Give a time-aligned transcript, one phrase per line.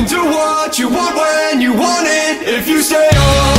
[0.00, 3.58] can do what you want when you want it if you stay up.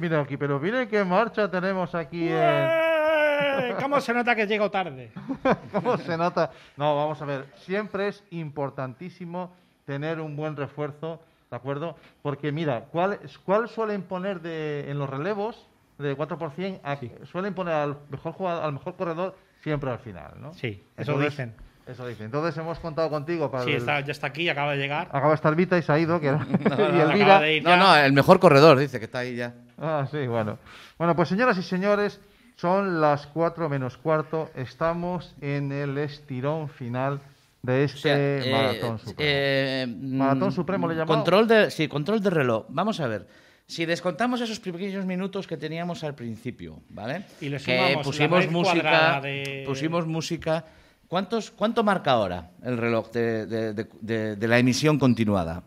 [0.00, 2.38] Mira aquí, pero miren qué marcha tenemos aquí en...
[2.38, 3.74] ¡Eh!
[3.78, 5.12] ¿Cómo se nota que llego tarde?
[5.72, 6.50] ¿Cómo se nota?
[6.78, 7.44] No, vamos a ver.
[7.66, 9.52] Siempre es importantísimo
[9.84, 11.20] tener un buen refuerzo,
[11.50, 11.96] ¿de acuerdo?
[12.22, 15.66] Porque mira, ¿cuál, cuál suelen poner de, en los relevos
[15.98, 16.80] de 4%?
[16.82, 20.54] A- Suelen poner al mejor jugador, al mejor corredor siempre al final, ¿no?
[20.54, 21.54] Sí, eso Entonces- dicen.
[21.90, 22.26] Eso dicen.
[22.26, 25.08] Entonces hemos contado contigo para Sí, el- está, ya está aquí, acaba de llegar.
[25.08, 26.46] Acaba de estar Vita y se ha ido, que era-
[26.94, 27.40] y Elvira.
[27.40, 27.76] No, ya.
[27.76, 29.54] no, el mejor corredor, dice que está ahí ya.
[29.78, 30.58] Ah, sí, bueno.
[30.98, 32.20] Bueno, pues señoras y señores,
[32.56, 34.50] son las 4 menos cuarto.
[34.54, 37.20] Estamos en el estirón final
[37.62, 39.16] de O este sea, eh, maratón supremo.
[39.18, 41.16] eh, Maratón mm, supremo le llamamos.
[41.16, 42.66] Control de, sí, control de reloj.
[42.68, 43.26] Vamos a ver.
[43.66, 47.22] Si descontamos esos pequeños minutos que teníamos al principio, ¿vale?
[47.40, 50.64] Y le que pusimos música, de- pusimos música.
[51.10, 55.64] ¿Cuántos, ¿Cuánto marca ahora el reloj de, de- de- la emisión continuada?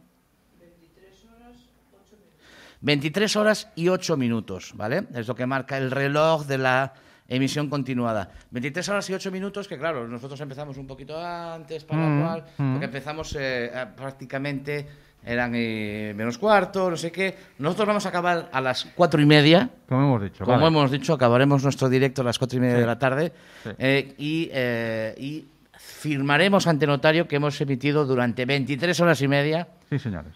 [2.79, 5.03] 23 horas y 8 minutos, ¿vale?
[5.13, 6.93] Es lo que marca el reloj de la
[7.27, 8.31] emisión continuada.
[8.51, 12.25] 23 horas y 8 minutos, que claro, nosotros empezamos un poquito antes, para Mm, lo
[12.25, 12.71] cual, mm.
[12.71, 14.87] porque empezamos eh, prácticamente,
[15.25, 17.35] eran eh, menos cuarto, no sé qué.
[17.59, 19.69] Nosotros vamos a acabar a las cuatro y media.
[19.87, 20.43] Como hemos dicho.
[20.45, 20.67] Como vale.
[20.67, 22.81] hemos dicho, acabaremos nuestro directo a las cuatro y media Sí.
[22.81, 23.31] de la tarde
[23.63, 23.69] Sí.
[23.77, 25.45] eh, y, eh, y
[25.77, 30.33] firmaremos ante notario que hemos emitido durante 23 horas y media Sí, señores.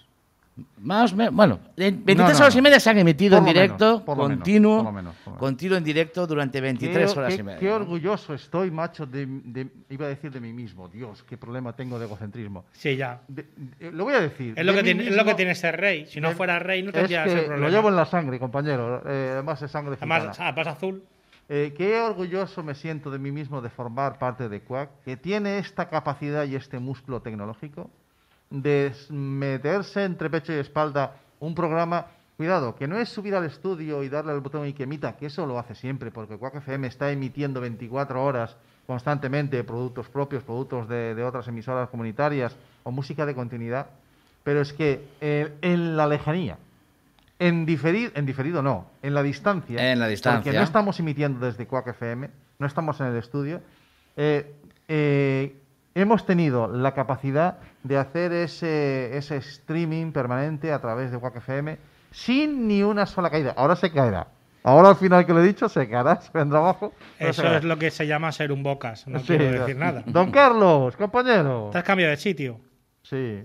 [0.80, 3.54] Más, me- bueno, en 23 No, no, horas y media se han emitido Por en
[3.54, 5.40] directo, menos, menos, continuo, menos, menos.
[5.40, 7.60] continuo en directo durante 23 Qué- horas qué- y media.
[7.60, 10.88] Qué orgulloso estoy, macho, de, de- iba a decir de mí mismo.
[10.88, 12.66] Dios, qué problema tengo de egocentrismo.
[12.72, 13.22] Sí, ya.
[13.28, 14.54] De- de- lo voy a decir.
[14.58, 16.06] Es lo, de que tiene, es lo que tiene ser rey.
[16.08, 17.68] Si no fuera rey, no es tendría ese que problema.
[17.68, 19.04] Lo llevo en la sangre, compañero.
[19.08, 20.54] eh, además es sangre Además, gitana.
[20.66, 21.04] ah, azul.
[21.50, 25.60] Eh, qué orgulloso me siento de mí mismo de formar parte de Quack, que tiene
[25.60, 27.90] esta capacidad y este músculo tecnológico
[28.50, 32.08] de meterse entre pecho y espalda un programa.
[32.38, 35.26] Cuidado, que no es subir al estudio y darle al botón y que emita, que
[35.26, 38.56] eso lo hace siempre, porque Quack FM está emitiendo 24 horas
[38.86, 43.88] constantemente productos propios, productos de, de otras emisoras comunitarias o música de continuidad.
[44.44, 46.58] Pero es que eh, en la lejanía,
[47.40, 49.92] en diferido, en diferido no, en la distancia.
[49.92, 50.44] En la distancia.
[50.44, 52.30] Porque no estamos emitiendo desde Quack FM,
[52.60, 53.62] no estamos en el estudio.
[54.16, 54.54] eh,
[54.88, 55.56] eh,
[55.96, 61.78] hemos tenido la capacidad de hacer ese, ese streaming permanente a través de Quack FM
[62.12, 63.54] sin ni una sola caída.
[63.58, 64.28] Ahora se caerá.
[64.64, 66.94] Ahora al final que lo he dicho, se caerá, se vendrá abajo.
[67.20, 69.08] Eso es lo que se llama ser un bocas.
[69.08, 70.04] No Sí, quiero decir nada.
[70.06, 71.70] Don Carlos, compañero.
[71.72, 72.60] ¿Te has cambiado de sitio?
[73.04, 73.44] Sí.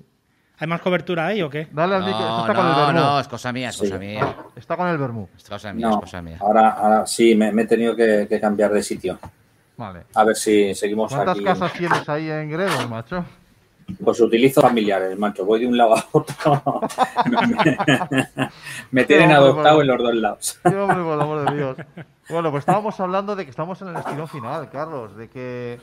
[0.59, 1.69] ¿Hay más cobertura ahí o qué?
[1.73, 2.21] Dale al micro.
[2.21, 3.01] No, Está con el no, vermú.
[3.01, 3.81] no, es cosa mía, es Sí.
[3.87, 4.37] cosa mía.
[4.57, 5.29] Está con el vermú.
[5.37, 6.37] Es cosa mía, es No, cosa mía.
[6.41, 9.19] ahora, ahora sí, me, me he tenido que, que cambiar de sitio.
[9.77, 10.03] Vale.
[10.15, 11.45] A ver si seguimos ¿Cuántas aquí.
[11.45, 13.25] casas tienes ahí en Gredos, macho?
[14.03, 15.45] Pues utilizo familiares, macho.
[15.45, 16.63] Voy de un lado a otro.
[18.91, 20.61] me tienen adoptado en los dos lados.
[20.65, 21.77] Hombre, por el amor de Dios.
[22.29, 25.79] Bueno, pues estábamos hablando de que estamos en el estirón final, Carlos, de que...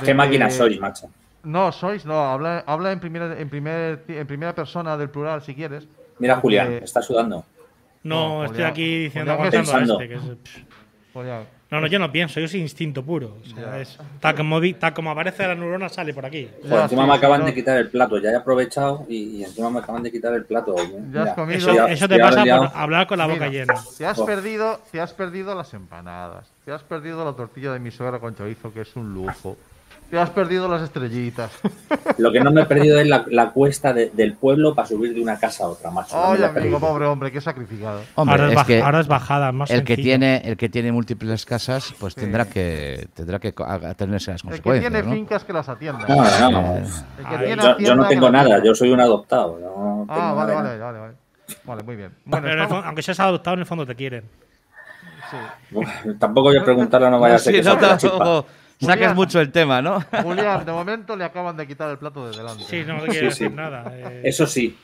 [0.00, 1.08] de ¿Qué máquina sois, macho?
[1.42, 5.54] No, sois, no, habla, habla en, primera, en, primer, en primera persona del plural, si
[5.54, 5.86] quieres.
[6.18, 7.44] Mira, Julián, está sudando.
[8.02, 10.08] No, No, estoy Julián- aquí diciendo, este.
[10.08, 10.20] Que es-.
[11.68, 13.36] Pues No, no, yo no pienso, yo soy instinto puro.
[13.42, 16.48] O sea, es, tal, como, vi- tal como aparece la neurona, sale por aquí.
[16.62, 18.18] Ya, encima me acaban de quitar el plato.
[18.18, 20.76] Ya he aprovechado y, y encima me acaban de quitar el plato.
[21.12, 21.86] Ya has comido.
[21.86, 23.74] Eso, te pasa por hablar con la boca Mira, llena.
[23.98, 24.26] Te has, Oh.
[24.26, 28.36] perdido, te has perdido las empanadas, te has perdido la tortilla de mi suegra con
[28.36, 29.56] chorizo, que es un lujo.
[30.10, 31.50] Te has perdido las estrellitas.
[32.18, 35.12] Lo que no me he perdido es la, la cuesta de- del pueblo para subir
[35.12, 36.14] de una casa a otra, macho.
[36.16, 38.00] Ay, amigo, pobre hombre, qué sacrificado.
[38.14, 40.68] Hombre, ahora, es es baj- que ahora es bajada, más el que tiene el que
[40.68, 42.20] tiene múltiples casas, pues Sí.
[42.20, 45.14] tendrá que tendrá que co- atenerse a las El que consecuencias, tiene ¿no?
[45.14, 46.06] fincas que las atienda.
[46.06, 46.76] No, no, no.
[46.76, 46.84] Eh,
[47.18, 49.58] El que Yo, no tengo nada, yo soy un adoptado.
[49.58, 51.14] no Ah, vale, vale, vale, vale.
[51.64, 52.12] Vale, muy bien.
[52.24, 54.24] Bueno, Pero en el estamos- aunque seas adoptado, en el fondo te quieren.
[55.30, 55.36] sí.
[55.74, 55.88] Uf,
[56.20, 58.44] Tampoco voy a preguntarle, no vaya a ser Sí, que no,
[58.80, 59.14] Julián.
[59.16, 60.00] mucho el tema, ¿no?
[60.22, 62.64] Julián, de momento le acaban de quitar el plato de delante.
[62.64, 63.44] Sí, no te quiero Sí, sí.
[63.44, 63.84] decir nada.
[63.92, 64.22] eh.
[64.24, 64.76] Eso sí,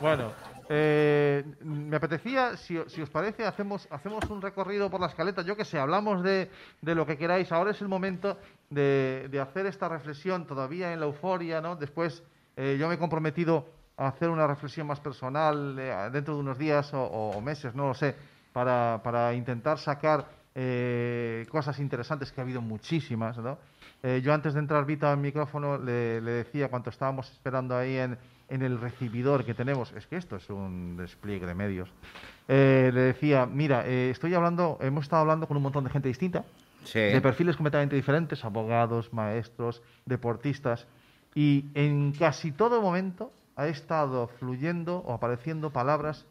[0.00, 0.32] Bueno,
[0.68, 5.42] eh, me apetecía, si, si os parece, hacemos, hacemos un recorrido por la escaleta.
[5.42, 6.50] Yo que sé, hablamos de,
[6.80, 7.50] de lo que queráis.
[7.52, 8.38] Ahora es el momento
[8.70, 11.76] de, de hacer esta reflexión todavía en la euforia, ¿no?
[11.76, 12.22] Después
[12.56, 16.56] eh, yo me he comprometido a hacer una reflexión más personal eh, dentro de unos
[16.56, 18.14] días o, o- o meses, no lo sé,
[18.52, 20.24] para, para intentar sacar
[20.54, 23.58] eh, cosas interesantes que ha habido muchísimas, ¿no?
[24.02, 27.96] Eh, yo antes de entrar Vita al micrófono le, le decía cuando estábamos esperando ahí
[27.96, 28.16] en,
[28.48, 31.92] en el recibidor que tenemos, es que esto es un despliegue de medios,
[32.48, 36.44] eh, le decía, mira, estoy hablando, hemos estado hablando con un montón de gente distinta,
[36.82, 36.98] Sí.
[36.98, 40.86] de perfiles completamente diferentes, abogados, maestros, deportistas,
[41.34, 46.24] y en casi todo momento ha estado fluyendo o apareciendo palabras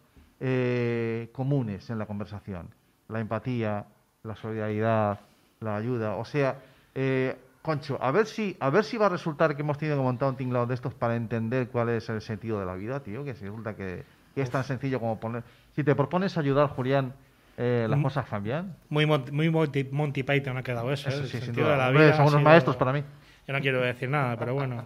[1.34, 2.70] comunes en la conversación.
[3.10, 3.86] La empatía,
[4.24, 5.20] la solidaridad,
[5.62, 6.16] la ayuda.
[6.16, 6.58] O sea,
[6.96, 10.04] eh, Concho, a ver si a ver si va a resultar que hemos tenido que
[10.04, 13.24] montar un tinglado de estos para entender cuál es el sentido de la vida, tío.
[13.24, 14.04] Que si resulta que,
[14.36, 15.44] que es tan sencillo como poner.
[15.76, 17.14] Si te propones ayudar, Julián,
[17.58, 18.04] eh, las Mm.
[18.04, 18.76] cosas cambian.
[18.90, 21.10] Muy, muy Monty, Monty Python ha quedado eso.
[21.10, 21.14] ¿eh?
[21.14, 23.04] Eso El sí, sin sentido de la vida son unos maestros para mí.
[23.48, 24.84] Yo no quiero decir nada, pero bueno.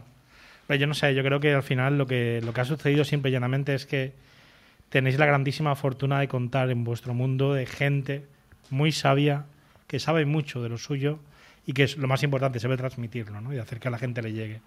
[0.68, 3.04] Pero yo no sé, yo creo que al final lo que, lo que ha sucedido
[3.04, 4.14] simple y llanamente es que
[4.90, 8.26] tenéis la grandísima fortuna de contar en vuestro mundo de gente
[8.70, 9.46] muy sabia,
[9.88, 11.20] que sabe mucho de lo suyo
[11.66, 13.54] y que es lo más importante, sabe transmitirlo ¿no?
[13.54, 14.62] y hacer que a la gente le llegue.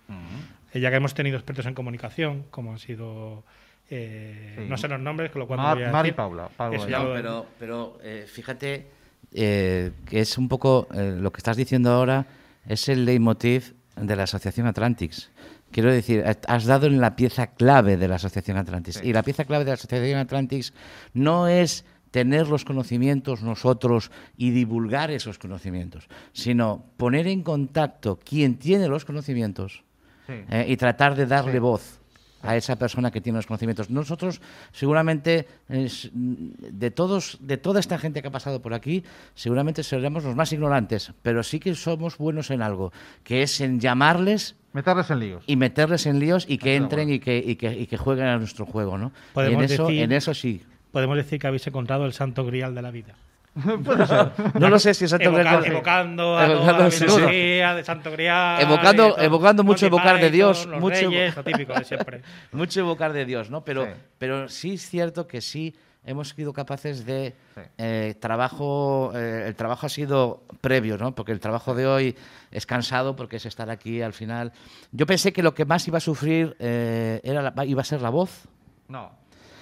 [0.72, 3.44] Eh, ya que hemos tenido expertos en comunicación, como han sido,
[3.90, 4.64] eh, Sí.
[4.68, 6.16] no sé los nombres, con lo cual Mar, voy a Mar y decir.
[6.16, 6.48] Paula.
[6.72, 8.86] Eso No, pero, pero eh, fíjate
[9.32, 12.26] eh, que es un poco eh, lo que estás diciendo ahora
[12.66, 15.30] es el leitmotiv de la Asociación Atlantics.
[15.72, 19.02] Quiero decir, has dado en la pieza clave de la Asociación Atlantics.
[19.02, 20.72] Y la pieza clave de la Asociación Atlantics
[21.12, 21.84] no es
[22.16, 29.04] tener los conocimientos nosotros y divulgar esos conocimientos, sino poner en contacto quien tiene los
[29.04, 29.82] conocimientos
[30.26, 30.32] Sí.
[30.48, 31.58] eh, y tratar de darle Sí.
[31.58, 32.00] voz
[32.42, 33.90] a esa persona que tiene los conocimientos.
[33.90, 34.40] Nosotros,
[34.72, 39.04] seguramente, de todos, de toda esta gente que ha pasado por aquí,
[39.34, 42.92] seguramente seremos los más ignorantes, pero sí que somos buenos en algo,
[43.24, 45.44] que es en llamarles Meterles en líos.
[45.46, 48.38] y meterles en líos y que entren y que, y, que, y que jueguen a
[48.38, 49.12] nuestro juego, ¿no?
[49.36, 50.62] Y en eso, decir- en eso sí.
[50.96, 53.12] Podemos decir que habéis encontrado el santo grial de la vida.
[54.58, 57.74] No lo sé si es Santo Evoca- Grial- evocando a Evocando, toda la sí, mitología
[57.74, 58.62] de Santo Grial.
[58.62, 59.20] Evocando- todo.
[59.22, 62.22] evocando mucho evocar de Dios, los mucho- reyes, lo típico de siempre.
[62.52, 63.62] Mucho evocar de Dios, ¿no?
[63.62, 63.90] Pero Sí.
[63.92, 65.74] sí, pero sí es cierto que sí
[66.06, 67.60] hemos sido capaces de Sí.
[67.76, 69.12] eh, trabajo.
[69.14, 71.14] eh, el trabajo ha sido previo, ¿no?
[71.14, 72.16] Porque el trabajo de hoy
[72.50, 74.50] es cansado porque es estar aquí al final.
[74.92, 78.00] Yo pensé que lo que más iba a sufrir eh, era la- iba a ser
[78.00, 78.46] la voz.
[78.88, 79.10] No.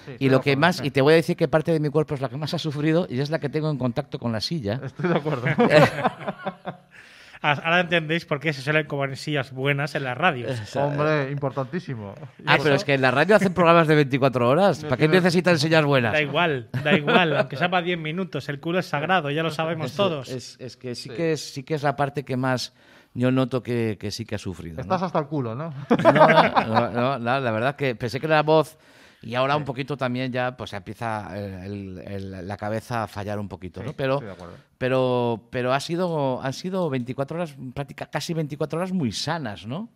[0.05, 0.87] Sí, Y lo que acuerdo, más, sí.
[0.87, 2.59] y te voy a decir que parte de mi cuerpo es la que más ha
[2.59, 4.79] sufrido y es la que tengo en contacto con la silla.
[4.83, 5.45] Estoy de acuerdo.
[7.41, 10.75] Ah, Ahora entendéis por qué se suelen comer sillas buenas en las radios.
[10.75, 12.15] Hombre, importantísimo.
[12.43, 14.83] Ah, pero es que en la radio hacen programas de 24 horas.
[14.83, 16.11] ¿Para qué necesitan sillas buenas?
[16.13, 18.49] Da igual, da igual, aunque sea para 10 minutos.
[18.49, 20.29] El culo es sagrado, ya lo sabemos Eso, todos.
[20.29, 22.73] Es, es que sí, que es, sí que es la parte que más
[23.13, 24.77] yo noto que, que sí que ha sufrido.
[24.77, 24.81] ¿no?
[24.81, 25.71] Estás hasta el culo, ¿no?
[26.03, 28.77] No, no, no, no, la verdad que pensé que la voz
[29.25, 31.29] y ahora un poquito también ya pues empieza
[31.65, 33.93] el- el- la cabeza a fallar un poquito, ¿no?
[33.93, 34.55] Pero, estoy de acuerdo.
[34.77, 39.89] pero, pero ha sido, han sido 24 horas, práctica, casi 24 horas muy sanas, ¿no?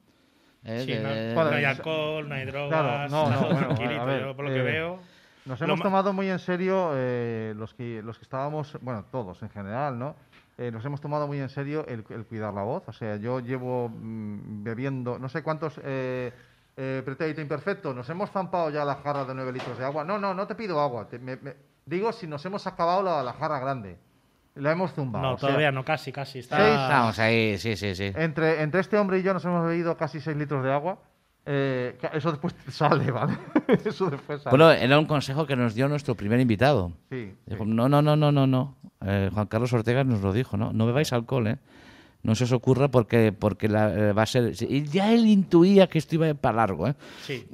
[0.63, 3.41] Eh, Sí, de- no, de- no Bueno, hay alcool, no hay drogas, Claro, no, no,
[3.49, 4.99] bueno, tranquilito, a ver, yo por lo que eh, veo.
[5.45, 9.41] Nos hemos ma- tomado muy en serio eh, los, que, los que estábamos, bueno, todos
[9.41, 10.15] en general, ¿no?
[10.57, 12.83] Eh, nos hemos tomado muy en serio el, el cuidar la voz.
[12.87, 16.33] O sea, yo llevo mm, bebiendo, no sé cuántos eh,
[16.81, 20.05] eh, pretérito imperfecto, nos hemos zampado ya la jarra de 9 litros de agua.
[20.05, 21.07] No, no, no te pido agua.
[21.09, 21.55] te- me- me-
[21.85, 23.97] digo si nos hemos acabado la, la jarra grande.
[24.55, 25.23] La hemos zumbado.
[25.25, 26.39] No, o sea, todavía no, casi, casi.
[26.39, 26.57] Está...
[26.57, 28.11] Seis- Estamos ahí, sí, sí, sí.
[28.15, 30.99] Entre, entre este hombre y yo nos hemos bebido casi 6 litros de agua.
[31.45, 33.37] Eh, eso después sale, ¿vale?
[33.85, 34.55] eso después sale.
[34.55, 36.91] Bueno, era un consejo que nos dio nuestro primer invitado.
[37.09, 37.35] sí,
[37.65, 38.75] no, no, no, no, no, no.
[39.01, 40.71] Eh, Juan Carlos Ortega nos lo dijo, ¿no?
[40.73, 41.57] No bebáis alcohol, ¿eh?
[42.21, 44.51] No se os ocurra porque, porque la, eh, va a ser...
[44.59, 46.95] Y ya él intuía que esto iba para largo, ¿eh?
[47.21, 47.47] Sí,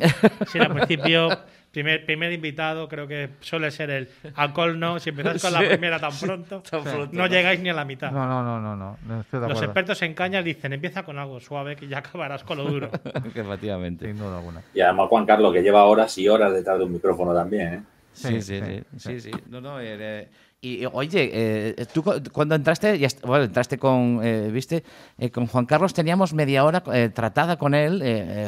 [0.48, 1.30] sí, al principio,
[1.72, 5.00] primer, primer invitado, creo que suele ser el alcohol no.
[5.00, 6.64] Si empezáis con la primera tan pronto,
[7.12, 8.12] no llegáis ni a la mitad.
[8.12, 11.20] No, no, no, no, no, no estoy de Los expertos en cañas dicen, empieza con
[11.20, 12.90] algo suave que ya acabarás con lo duro.
[13.36, 14.08] Efectivamente.
[14.08, 14.64] Sin duda alguna.
[14.74, 17.84] Y además Juan Carlos, que lleva horas y horas detrás de un micrófono también, ¿eh?
[18.14, 18.84] Sí, Sí, sí, sí.
[18.98, 19.32] sí, sí, sí.
[19.50, 20.30] No, no, eh, eh,
[20.66, 24.84] y, oye, eh, tú cu- cuando entraste, ya bueno, entraste con, eh, viste,
[25.18, 26.82] Eh, con Juan Carlos teníamos media hora
[27.14, 28.02] tratada con él.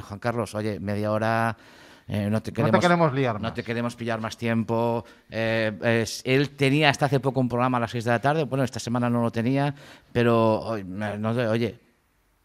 [0.07, 1.55] Juan Carlos, oye, media hora,
[2.07, 3.53] no te No queremos, te queremos liar no más.
[3.53, 5.05] te queremos pillar más tiempo.
[5.29, 8.79] él tenía hasta hace poco un programa a las 6 de la tarde, bueno, esta
[8.79, 9.73] semana no lo tenía,
[10.11, 11.79] pero, no oye,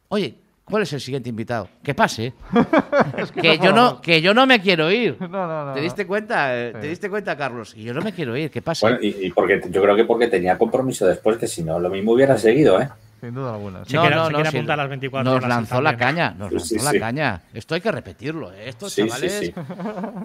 [0.09, 0.35] oye,
[0.73, 1.69] ¿cuál es el siguiente invitado?
[1.83, 2.33] Que pase.
[3.43, 5.21] que, yo no, que yo no me quiero ir.
[5.21, 5.75] No, no, no.
[5.75, 6.59] ¿Te diste cuenta?
[6.59, 7.75] eh, ¿Te diste cuenta, Carlos?
[7.77, 8.87] Y yo no me quiero ir, ¿qué pasa?
[8.89, 11.91] Bueno, y, y porque yo creo que porque tenía compromiso después, que si no, lo
[11.91, 12.89] mismo hubiera seguido, ¿eh?
[13.23, 13.85] Sin duda alguna.
[13.85, 16.67] Se quiere- se quiere apuntar a las 24 Nos horas lanzó la caña, nos lanzó
[16.67, 17.41] sí, la caña.
[17.55, 18.69] Esto hay que repetirlo, ¿eh?
[18.69, 19.33] Esto, Sí, sí, chavales.
[19.39, 19.45] sí.
[19.47, 19.55] eh,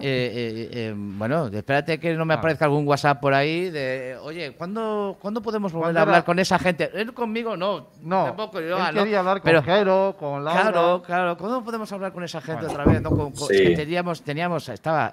[0.02, 2.38] eh, eh, bueno, espérate que no me Ah.
[2.38, 6.24] aparezca algún WhatsApp por ahí de, oye, ¿cuándo, ¿cuándo podemos volver ¿Cuándo a hablar era?
[6.24, 6.90] con esa gente?
[6.92, 7.86] Él conmigo no.
[8.02, 9.04] No, tampoco yo, él ah, ¿no?
[9.04, 10.62] quería hablar con Pero- Jero, con Laura.
[10.62, 11.36] Claro, claro.
[11.38, 12.80] ¿Cuándo podemos hablar con esa gente Bueno.
[12.80, 13.00] otra vez?
[13.00, 13.10] no?
[13.10, 13.54] Con- con- Sí.
[13.54, 15.12] es que teníamos, teníamos, estaba,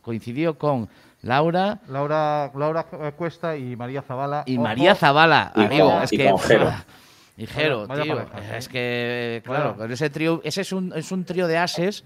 [0.00, 0.88] coincidió con
[1.22, 2.82] Laura Laura, Laura
[3.16, 4.42] Cuesta y María Zavala.
[4.46, 5.52] y Ojo, María Zavala.
[5.54, 6.72] Y amigo, con- es y que, con Jero.
[7.34, 8.58] Y Jero, Vaya- vaya tío, pareja, ¿eh?
[8.58, 12.04] es que, claro, ese trío, ese es un, es un trío de ases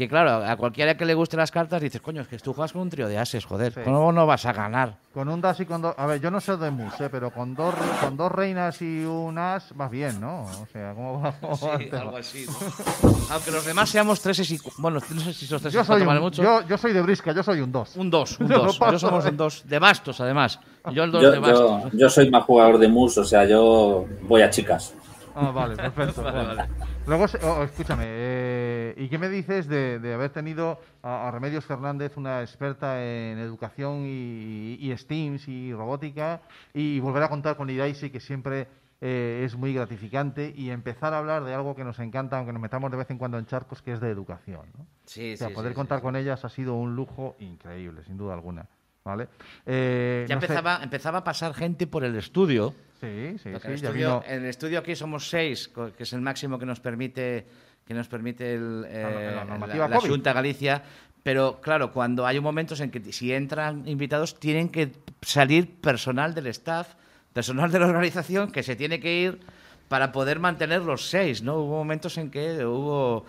[0.00, 2.72] que, claro, a cualquiera que le guste las cartas dices, coño, es que tú juegas
[2.72, 3.80] con un trío de ases, joder, Sí.
[3.84, 4.96] ¿cómo no vas a ganar?
[5.12, 5.94] Con un das y con dos.
[5.98, 7.08] A ver, yo no sé de mus, ¿eh?
[7.10, 10.44] pero con dos, con dos reinas y un as vas bien, ¿no?
[10.44, 12.12] O sea, ¿cómo va, cómo va el tema?
[12.18, 12.46] así,
[13.30, 14.58] Aunque los demás seamos treses y...
[14.78, 16.42] Bueno, no sé si esos tres Yo soy, vale un, mucho.
[16.42, 17.96] yo, yo soy de brisca, yo soy un dos.
[17.96, 18.78] Un 2, un Yo no 2.
[18.78, 19.28] paso, Yo somos eh.
[19.30, 19.62] un 2.
[19.68, 20.58] De bastos, además.
[20.92, 21.82] Yo el 2 Yo, de bastos.
[21.92, 24.94] yo, yo soy más jugador de mus, o sea, yo voy a chicas.
[25.34, 26.22] Ah, vale, perfecto.
[26.22, 26.64] bueno.
[27.10, 31.64] Luego, oh, escúchame, eh, ¿y qué me dices de, de haber tenido a, a Remedios
[31.64, 36.40] Fernández, una experta en educación y, y STEAMs y robótica,
[36.72, 38.68] y volver a contar con Idaisi, que siempre
[39.00, 42.62] eh, es muy gratificante, y empezar a hablar de algo que nos encanta, aunque nos
[42.62, 44.66] metamos de vez en cuando en charcos, que es de educación?
[44.78, 44.86] ¿no?
[45.04, 48.18] Sí, O sea, sí, poder sí, contar con ellas ha sido un lujo increíble, sin
[48.18, 48.68] duda alguna.
[49.04, 49.28] ¿Vale?
[49.66, 52.74] Eh, Ya no sé- empezaba, empezaba a pasar gente por el estudio.
[53.00, 56.20] Sí, sí, sí, el, estudio vino- en el estudio aquí somos seis, que es el
[56.20, 57.46] máximo que nos permite
[57.86, 60.00] que nos permite el, eh, la.
[60.00, 60.82] Junta Galicia.
[61.22, 64.92] Pero claro, cuando hay momentos en que si entran invitados tienen que
[65.22, 66.94] salir personal del staff,
[67.32, 69.40] personal de la organización que se tiene que ir
[69.88, 71.56] para poder mantener los seis, ¿no?
[71.56, 73.26] Hubo momentos en que hubo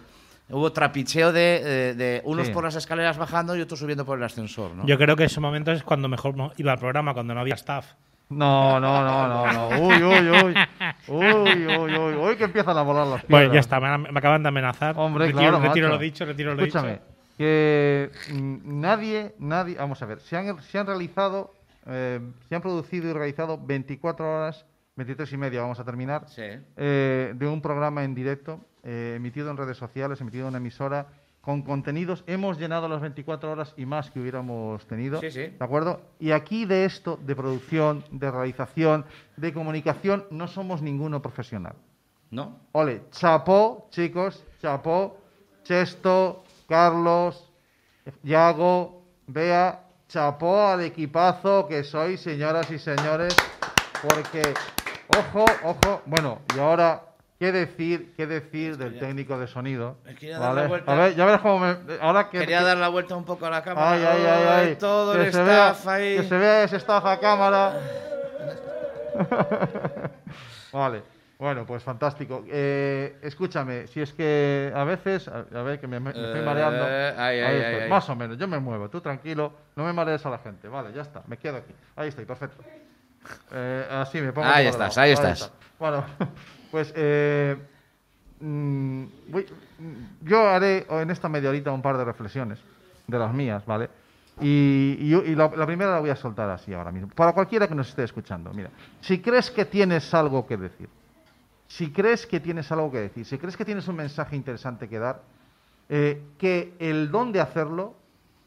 [0.51, 2.53] hubo trapicheo de, de- de unos Sí.
[2.53, 4.86] por las escaleras bajando y otros subiendo por el ascensor, ¿no?
[4.86, 7.86] Yo creo que ese momento es cuando mejor iba al programa, cuando no había staff.
[8.29, 9.81] No, no, no, no, no.
[9.88, 10.53] Uy, uy, uy.
[11.08, 12.15] Uy, uy, uy.
[12.15, 13.27] Uy, que empiezan a volar las piedras.
[13.29, 14.96] Bueno, ya está, me, me acaban de amenazar.
[14.98, 15.98] Hombre, retiro, claro, retiro macho.
[15.98, 17.03] lo dicho, retiro lo Escúchame, dicho.
[17.38, 21.53] que mm, nadie, nadie, vamos a ver, se han, se han realizado,
[21.88, 24.65] eh, se han producido y realizado 24 horas,
[25.01, 26.43] 23 y media, vamos a terminar, Sí.
[26.77, 31.08] eh, de un programa en directo, eh, emitido en redes sociales, emitido en una emisora,
[31.41, 32.24] con contenidos.
[32.27, 35.20] Hemos llenado las 24 horas y más que hubiéramos tenido.
[35.22, 35.39] Sí, sí.
[35.48, 36.01] ¿De acuerdo?
[36.20, 39.05] Y aquí de esto, de producción, de realización,
[39.38, 41.74] de comunicación, no somos ninguno profesional.
[42.29, 42.60] ¿No?
[42.74, 45.17] Ole, chapó, chicos, chapó,
[45.63, 47.51] Chesto, Carlos,
[48.24, 53.36] Yago, Bea, chapó al equipazo que sois, señoras y señores,
[54.01, 54.41] porque,
[55.17, 57.01] ojo, ojo, bueno, y ahora,
[57.39, 59.97] ¿qué decir, qué decir del técnico de sonido?
[60.87, 61.75] A ver, ya verás cómo me...
[62.01, 62.39] Ahora que...
[62.39, 63.91] Quería que- dar la vuelta un poco a la cámara.
[63.91, 64.75] Ay, ay, ay, ay.
[64.75, 66.17] Todo que el vea- staff ahí.
[66.17, 67.73] Que se vea ese staff a cámara.
[70.71, 71.03] vale.
[71.39, 72.43] Bueno, pues fantástico.
[72.47, 76.43] Eh, escúchame, si es que a veces, a, a ver, que me, me estoy Eh,
[76.43, 76.85] mareando.
[76.85, 77.89] ay, Ahí ay.
[77.89, 80.67] Más o menos, yo me muevo, tú tranquilo, no me marees a la gente.
[80.67, 81.73] Vale, ya está, me quedo aquí.
[81.95, 82.63] Ahí estoy, perfecto.
[83.51, 84.47] Eh, así me pongo.
[84.47, 85.41] Ahí estás, ahí estás.
[85.43, 85.55] está.
[85.79, 86.03] Bueno,
[86.71, 87.57] pues eh,
[88.39, 89.45] mm, voy-
[89.79, 92.59] mm, yo haré en esta media horita un par de reflexiones
[93.07, 93.89] de las mías, ¿vale?
[94.39, 97.09] Y, y yo- y la, la primera la voy a soltar así ahora mismo.
[97.09, 98.69] Para cualquiera que nos esté escuchando, mira,
[99.01, 100.89] si crees que tienes algo que decir,
[101.67, 104.99] si crees que tienes algo que decir, si crees que tienes un mensaje interesante que
[104.99, 105.21] dar,
[105.89, 107.95] eh, que el don de hacerlo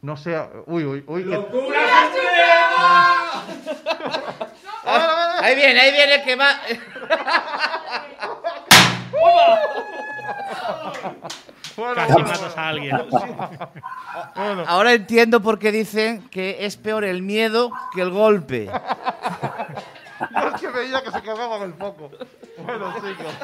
[0.03, 0.51] no sea.
[0.67, 1.25] Uy, uy, uy.
[1.25, 1.31] que-
[5.45, 6.59] Ahí viene, ahí viene que va.
[11.77, 12.97] Bueno, Casi matas a alguien.
[14.67, 18.71] Ahora entiendo por qué dicen que es peor el miedo que el golpe.
[18.71, 22.11] Yo es que veía que se cargaba el foco.
[22.65, 23.35] Bueno, chicos.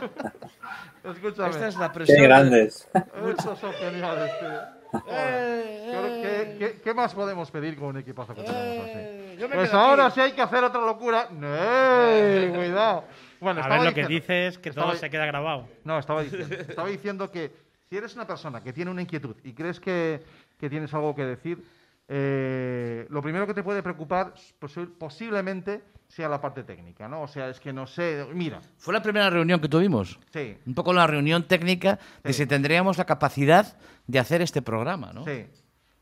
[1.04, 1.50] Escúchame.
[1.50, 2.16] Esta es la presión.
[2.16, 2.88] Qué grandes.
[3.28, 4.79] Estos son geniales, tío.
[4.92, 9.36] Creo que- ¿qué, qué más podemos pedir con un equipazo que tenemos así?
[9.38, 10.14] yo me Pues quedo ahora aquí.
[10.16, 11.28] sí hay que hacer otra locura.
[11.30, 11.46] ¡No!
[12.56, 13.04] Cuidado.
[13.40, 15.68] Bueno, A estaba ver, lo que diciendo- dices que todo estaba- se queda grabado.
[15.84, 17.50] No, estaba diciendo, estaba diciendo que
[17.88, 20.22] si eres una persona que tiene una inquietud y crees que,
[20.58, 21.64] que tienes algo que decir,
[22.08, 25.80] eh, lo primero que te puede preocupar posi- posiblemente
[26.10, 27.22] sea la parte técnica, ¿no?
[27.22, 30.18] O sea, es que no sé, mira, Fue la primera reunión que tuvimos.
[30.32, 32.42] sí, Un poco la reunión técnica de Sí.
[32.42, 33.76] si tendríamos la capacidad
[34.06, 35.24] de hacer este programa, ¿no?
[35.24, 35.46] sí.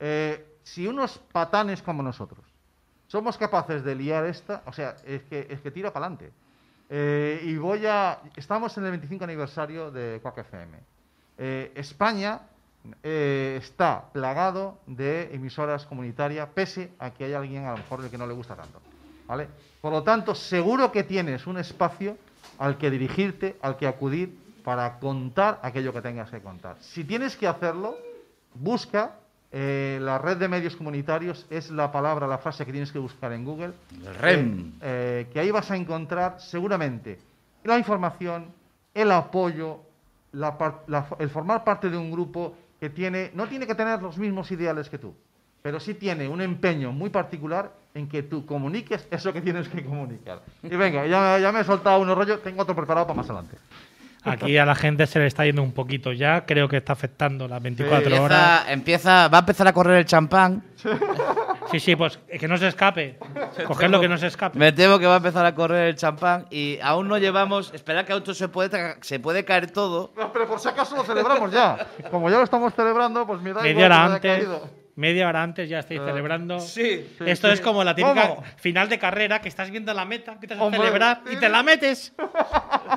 [0.01, 2.45] Eh, si unos patanes como nosotros
[3.07, 6.33] somos capaces de liar esta, o sea, es que, es que tira para adelante.
[7.45, 8.19] y voy a.
[8.37, 10.79] Estamos en el 25 aniversario de Quack FM.
[11.39, 12.41] Eh, España
[13.03, 18.17] eh, está plagado de emisoras comunitarias, pese a que hay alguien a lo mejor que
[18.19, 18.81] no le gusta tanto.
[19.29, 19.47] ¿Vale?
[19.81, 22.17] Por lo tanto, seguro que tienes un espacio
[22.59, 26.77] al que dirigirte, al que acudir para contar aquello que tengas que contar.
[26.81, 27.97] Si tienes que hacerlo,
[28.55, 29.13] busca
[29.53, 33.33] eh, la red de medios comunitarios, es la palabra, la frase que tienes que buscar
[33.33, 33.73] en Google.
[34.21, 34.73] REM.
[34.73, 37.19] Eh, eh, que ahí vas a encontrar seguramente
[37.65, 38.47] la información,
[38.93, 39.81] el apoyo,
[40.33, 44.03] la par- la- el formar parte de un grupo que tiene, no tiene que tener
[44.03, 45.15] los mismos ideales que tú,
[45.63, 49.85] pero sí tiene un empeño muy particular en que tú comuniques eso que tienes que
[49.85, 50.41] comunicar.
[50.63, 53.57] Y venga, ya, ya me he soltado unos rollos, tengo otro preparado para más adelante.
[54.25, 56.45] Aquí a la gente se le está yendo un poquito ya.
[56.45, 58.65] Creo que está afectando las 24 Empieza, horas.
[58.69, 60.63] empieza, va a empezar a correr el champán.
[61.71, 63.19] Sí, sí, pues que no se escape.
[63.67, 64.59] Cogerlo que no se escape.
[64.59, 67.73] Me temo que va a empezar a correr el champán y aún no llevamos.
[67.73, 70.13] Espera que auto se puede, se puede caer todo.
[70.17, 71.87] No, pero por si acaso lo celebramos ya.
[72.11, 74.49] Como ya lo estamos celebrando, pues me da Media igual hora que haya antes.
[74.61, 74.78] caído.
[74.99, 76.59] Media hora antes ya estáis celebrando.
[76.59, 77.07] Sí.
[77.25, 77.55] Esto sí.
[77.55, 78.43] es como la típica ¿Cómo?
[78.57, 81.37] final de carrera que estás viendo la meta, que te vas a Hombre, celebrar y
[81.37, 82.13] te la metes.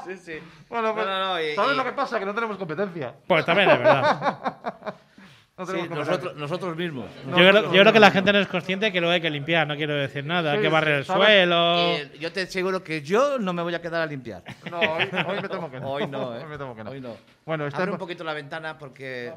[0.08, 0.34] Sí, sí.
[0.68, 2.18] Bueno, pues, No, no, no, y- ¿sabes y- lo que pasa?
[2.18, 3.14] Que no tenemos competencia.
[3.28, 4.74] Pues también es verdad.
[5.58, 7.06] No Sí, nosotros, nosotros mismos.
[7.28, 9.68] Yo creo, yo creo que la gente no es consciente que lo hay que limpiar,
[9.68, 10.54] no quiero decir nada.
[10.54, 11.28] Hay que barrer el ¿sabes?
[11.28, 11.78] suelo.
[11.78, 14.44] Eh, yo te aseguro que yo no me voy a quedar a limpiar.
[14.72, 15.92] No, hoy, hoy me temo que no.
[15.92, 16.44] Hoy no, ¿eh?
[16.44, 16.92] Hoy me temo que no.
[16.92, 17.16] Hoy no.
[17.46, 19.32] Bueno, está Abre un poquito la ventana porque.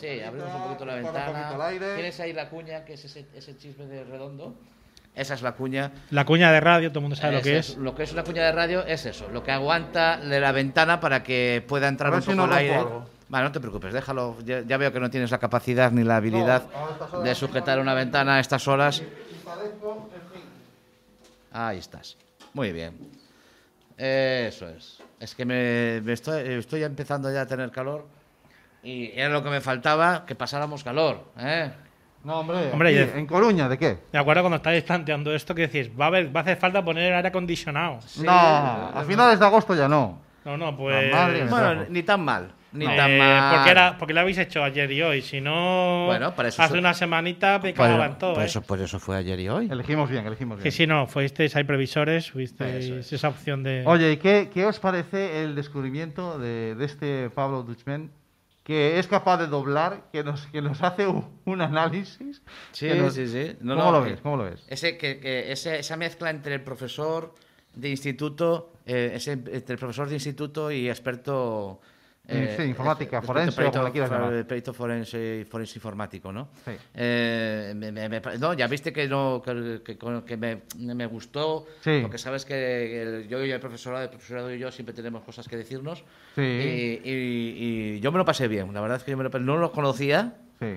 [0.00, 1.26] Sí, abrimos un poquito la un ventana.
[1.26, 1.94] poquito el aire.
[1.94, 4.56] ¿Tienes ahí la cuña, que es ese, ese chisme de redondo?
[5.14, 5.92] Esa es la cuña.
[6.10, 7.76] La cuña de radio, todo el mundo sabe lo Esa que es.
[7.76, 10.98] Lo que es una cuña de radio es eso, lo que aguanta de la ventana
[11.00, 12.74] para que pueda entrar A ver un si poco no el aire.
[12.76, 13.10] algo.
[13.30, 14.36] Vale, no te preocupes, déjalo.
[14.44, 16.64] Ya, ya veo que no tienes la capacidad ni la habilidad
[17.12, 19.02] No, de sujetar una ventana a estas horas.
[21.52, 22.16] Ahí estás.
[22.52, 22.96] Muy bien.
[23.96, 24.98] Eso es.
[25.20, 28.06] Es que me, me estoy, estoy empezando ya a tener calor
[28.82, 31.24] y era lo que me faltaba, que pasáramos calor.
[31.38, 31.70] ¿eh?
[32.24, 32.70] No, hombre.
[32.72, 33.68] Hombre, aquí, ya- ¿En Coruña?
[33.68, 33.98] ¿De qué?
[34.12, 36.84] Me acuerdo cuando estáis planteando esto que decís, va a, haber, va a hacer falta
[36.84, 38.00] poner el aire acondicionado.
[38.24, 40.18] no, a finales de agosto ya no.
[40.44, 41.12] No, no, pues.
[41.12, 42.52] Madre Bueno, ni tan mal.
[42.72, 43.54] Ni eh, tan mal.
[43.56, 45.22] porque, era, porque lo habéis hecho ayer y hoy.
[45.22, 48.34] Si no, Bueno, para eso hace una semanita me Pues- cagaban todo.
[48.34, 48.46] pues ¿eh?
[48.50, 49.68] eso, pues eso fue ayer y hoy.
[49.70, 50.62] Elegimos bien, elegimos bien.
[50.62, 53.12] Que si no, fuisteis, hay previsores, fuisteis Eso es.
[53.12, 53.82] esa opción de.
[53.86, 58.10] Oye, ¿y qué, qué os parece el descubrimiento de, de este Pablo Duchman?
[58.62, 62.40] Que es capaz de doblar, que nos, que nos hace un, un análisis.
[62.70, 63.56] Sí, nos- sí, sí.
[63.62, 64.20] No, ¿Cómo no, lo que- ves?
[64.20, 64.64] ¿Cómo lo ves?
[64.68, 67.34] Ese, que, que ese- esa mezcla entre el profesor
[67.74, 71.80] de instituto, eh, ese- entre el profesor de instituto y experto.
[72.28, 74.46] Eh, Sí, informática, forense o perito, como quieras llamar.
[74.46, 76.48] perito forense, forense informático, ¿no?
[76.64, 76.72] Sí.
[76.94, 80.62] Eh, me- me- me pa- no, ya viste que, no, que, que- que me,
[80.94, 81.98] me gustó, Sí.
[82.02, 85.48] porque sabes que el- yo y el profesorado, el profesorado y yo siempre tenemos cosas
[85.48, 86.04] que decirnos.
[86.36, 86.42] Sí.
[86.42, 89.30] Y, y- y yo me lo pasé bien, la verdad es que yo me lo,
[89.40, 90.34] no lo conocía,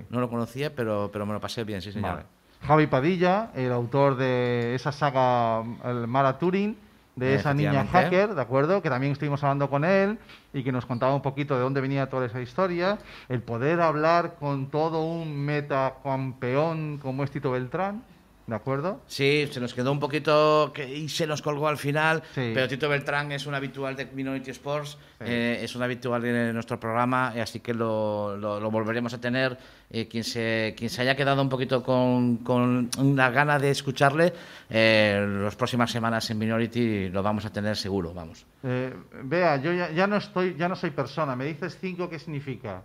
[0.09, 2.09] no lo conocía, pero, pero me lo pasé bien, sí, señor.
[2.15, 2.25] Vale.
[2.65, 6.77] Javi Padilla, el autor de esa saga, el Mara Turing,
[7.15, 8.81] de esa niña hacker, ¿de acuerdo?
[8.81, 10.17] Que también estuvimos hablando con él
[10.53, 12.97] y que nos contaba un poquito de dónde venía toda esa historia.
[13.29, 18.03] El poder hablar con todo un metacampeón como es Tito Beltrán,
[18.47, 19.01] ¿de acuerdo?
[19.07, 22.51] Sí, se nos quedó un poquito que, y se nos colgó al final, Sí.
[22.53, 25.25] pero Tito Beltrán es un habitual de Minority Sports, Sí.
[25.27, 29.21] eh, es un habitual de nuestro programa, eh, así que lo, lo- lo volveremos a
[29.21, 29.57] tener.
[29.95, 34.33] Eh, quien, se, quien se haya quedado un poquito con, con una gana de escucharle,
[34.69, 38.43] eh, las próximas semanas en Minority lo vamos a tener seguro, vamos.
[38.63, 38.91] Eh,
[39.23, 41.35] vea, yo ya, ya no estoy, ya no soy persona.
[41.35, 42.81] Me dices cinco, ¿qué significa?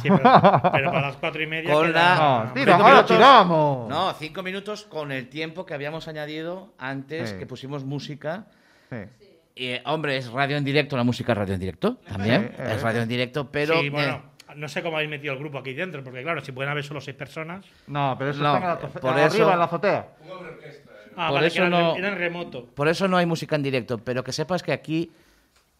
[0.00, 0.22] Sí, pero,
[0.72, 1.72] pero para las cuatro y media.
[1.72, 3.16] Con queda- la- No, no, tira, cinco ahora minutos.
[3.16, 3.88] tiramos.
[3.88, 7.38] No, cinco minutos con el tiempo que habíamos añadido antes Sí.
[7.38, 8.46] que pusimos música.
[8.90, 8.96] Sí.
[9.54, 12.52] Y, eh, hombre, es radio en directo, la música es radio en directo también.
[12.56, 12.78] Sí, es eh.
[12.82, 13.80] radio en directo, pero.
[13.80, 16.52] Sí, bueno, eh, no sé cómo habéis metido el grupo aquí dentro, porque claro, si
[16.52, 17.64] pueden haber solo seis personas.
[17.86, 20.06] No, pero eso No, está en la por arriba, eso- en la azotea.
[21.14, 22.64] Ah, Por vale, eso que era, no- era en remoto.
[22.74, 25.12] por eso no hay música en directo, pero que sepas que aquí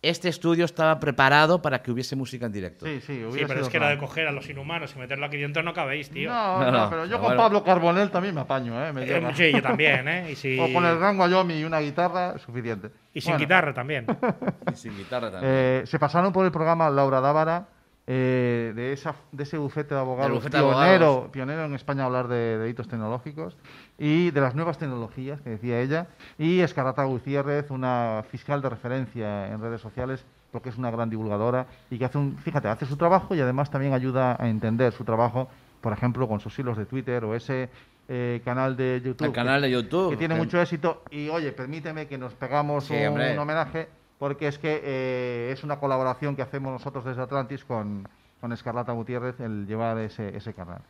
[0.02, 2.84] este estudio estaba preparado para que hubiese música en directo.
[2.86, 5.26] Sí, sí, Sí, pero sido es que era de coger a los inhumanos y meterlo
[5.26, 6.28] aquí dentro no cabéis, tío.
[6.28, 7.40] No, No, no, no, pero yo no, con bueno.
[7.42, 8.92] Pablo Carbonell también me apaño, ¿eh?
[8.92, 10.30] Me Eh, sí, yo también, ¿eh?
[10.32, 12.90] Y, si- O con el gran Wyoming y una guitarra, suficiente.
[13.14, 14.06] y sin Bueno, guitarra también.
[14.72, 15.52] Y sin guitarra también.
[15.54, 17.68] eh, se pasaron por el programa Laura Dávara,
[18.06, 21.30] eh, de, esa, de ese bufete de abogados, de pionero, abogados.
[21.30, 23.56] pionero en España a hablar de delitos tecnológicos
[23.98, 29.46] y de las nuevas tecnologías, que decía ella, y Escarlata Gutiérrez, una fiscal de referencia
[29.52, 32.96] en redes sociales, porque es una gran divulgadora y que hace un, fíjate, hace su
[32.96, 35.48] trabajo y además también ayuda a entender su trabajo,
[35.80, 37.70] por ejemplo, con sus hilos de Twitter o ese
[38.08, 39.28] eh, canal de YouTube.
[39.28, 40.10] El canal de YouTube.
[40.10, 41.04] que tiene que- mucho éxito.
[41.10, 43.88] Y oye, permíteme que nos pegamos Sí, un, homenaje,
[44.22, 48.08] porque es que eh, es una colaboración que hacemos nosotros desde Atlantis con,
[48.40, 50.80] con Escarlata Gutiérrez, el llevar ese, ese canal.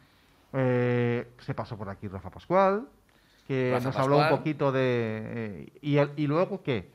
[0.52, 2.84] Eh, se pasó por aquí Rafa Pascual,
[3.48, 5.22] que Rafa nos habló un poquito de...
[5.24, 6.90] eh, y, el- ¿Y luego qué?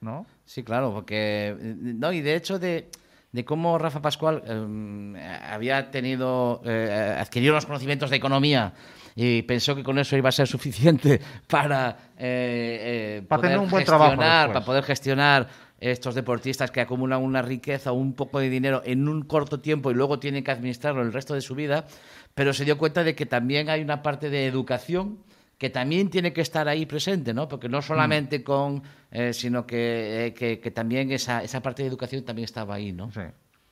[0.00, 0.26] ¿No?
[0.44, 1.54] Sí, claro, porque.
[1.76, 2.90] No, y de hecho, de,
[3.30, 6.62] de cómo Rafa Pascual eh, había tenido.
[6.64, 8.72] adquirido los conocimientos de economía
[9.14, 11.90] y pensó que con eso iba a ser suficiente para.
[12.18, 14.48] eh, eh, Para tener un buen trabajo gestionar.
[14.52, 19.08] Para poder gestionar estos deportistas que acumulan una riqueza o un poco de dinero en
[19.08, 21.86] un corto tiempo y luego tienen que administrarlo el resto de su vida,
[22.34, 25.18] pero se dio cuenta de que también hay una parte de educación
[25.58, 27.48] que también tiene que estar ahí presente, ¿no?
[27.48, 31.88] Porque no solamente con, eh, sino que, eh, que, que también esa, esa parte de
[31.88, 33.10] educación también estaba ahí, ¿no?
[33.10, 33.20] Sí.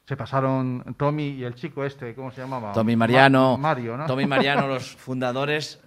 [0.06, 2.72] Se pasaron Tommy y el chico este, ¿cómo se llamaba?
[2.72, 4.06] Tommy Mariano, Ma- Mario, ¿no?
[4.06, 5.80] Tommy Mariano, los fundadores,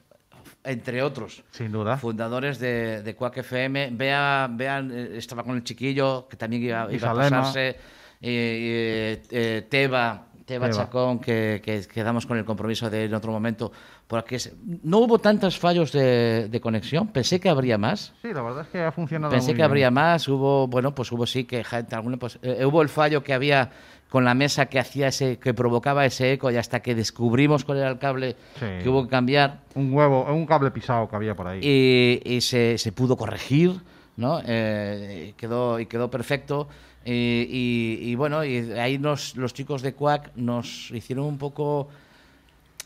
[0.64, 1.98] entre otros, Sin duda.
[1.98, 3.90] fundadores de, de Quack FM.
[3.94, 7.76] Vea, vean, eh, estaba con el chiquillo, que también iba, iba a pasarse.
[8.22, 10.70] eh, eh, Teba, Teba Teba.
[10.78, 13.72] Chacón, que, que quedamos con el compromiso de en otro momento.
[14.08, 14.38] Porque
[14.84, 18.14] no hubo tantos fallos de, de conexión, pensé que habría más.
[18.22, 19.66] Sí, la verdad es que ha funcionado Pensé muy que bien.
[19.66, 23.34] habría más, hubo, bueno, pues hubo sí que alguna, pues, eh, hubo el fallo que
[23.34, 23.70] había
[24.10, 27.80] con la mesa que hacía ese, que provocaba ese eco y hasta que descubrimos cuál
[27.80, 28.66] era el cable Sí.
[28.82, 31.60] que hubo que cambiar Un huevo, un cable pisado que había por ahí.
[31.62, 33.74] y, y se, se pudo corregir,
[34.16, 34.40] ¿no?
[34.46, 36.68] Eh, quedó, y quedó perfecto.
[37.06, 41.90] Y, y- y bueno, y ahí nos, los chicos de Quack nos hicieron un poco...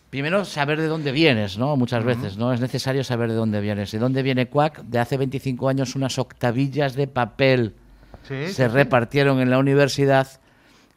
[0.10, 1.78] Primero, saber de dónde vienes, ¿no?
[1.78, 2.52] Muchas veces, ¿no?
[2.52, 3.92] Es necesario saber de dónde vienes.
[3.94, 4.82] ¿De dónde viene Quack?
[4.84, 7.76] De hace 25 años unas octavillas de papel
[8.28, 8.68] sí, se sí.
[8.68, 10.28] repartieron en la universidad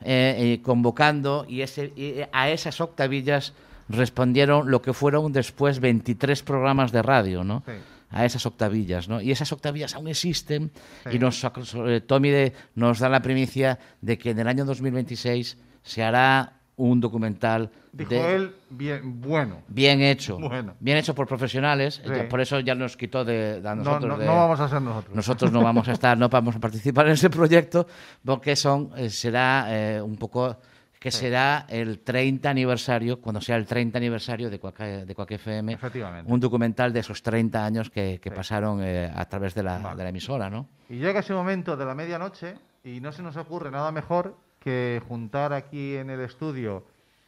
[0.04, 3.52] eh, eh, convocando y, ese, y a esas octavillas
[3.88, 7.62] respondieron lo que fueron después 23 programas de radio, ¿no?
[7.66, 7.72] Sí.
[8.10, 9.20] A esas octavillas, ¿no?
[9.20, 10.70] Y esas octavillas aún existen
[11.04, 11.16] Sí.
[11.16, 15.56] y nos, eh, Tommy de- nos da la primicia de que en el año 2026
[15.82, 19.58] se hará un documental Dijo de- él, bien, bueno.
[19.68, 20.74] bien hecho, Bueno.
[20.80, 22.10] bien hecho por profesionales, Sí.
[22.28, 24.68] por eso ya nos quitó de, de a No, nosotros no, de- no vamos a
[24.68, 25.14] ser nosotros.
[25.14, 27.86] nosotros no vamos a estar, no vamos a participar en ese proyecto
[28.24, 30.56] porque son eh, será eh, un poco
[30.98, 35.74] que será el 30 aniversario, cuando sea el 30 aniversario de Quack, de Quack FM,
[35.74, 36.32] Efectivamente.
[36.32, 38.34] un documental de esos 30 años que, que Sí.
[38.34, 39.96] pasaron eh, a través de la, Vale.
[39.98, 40.66] de la emisora, ¿no?
[40.88, 44.34] Y llega ese momento de la medianoche y no se nos ocurre nada mejor
[44.64, 46.82] que juntar aquí en el estudio.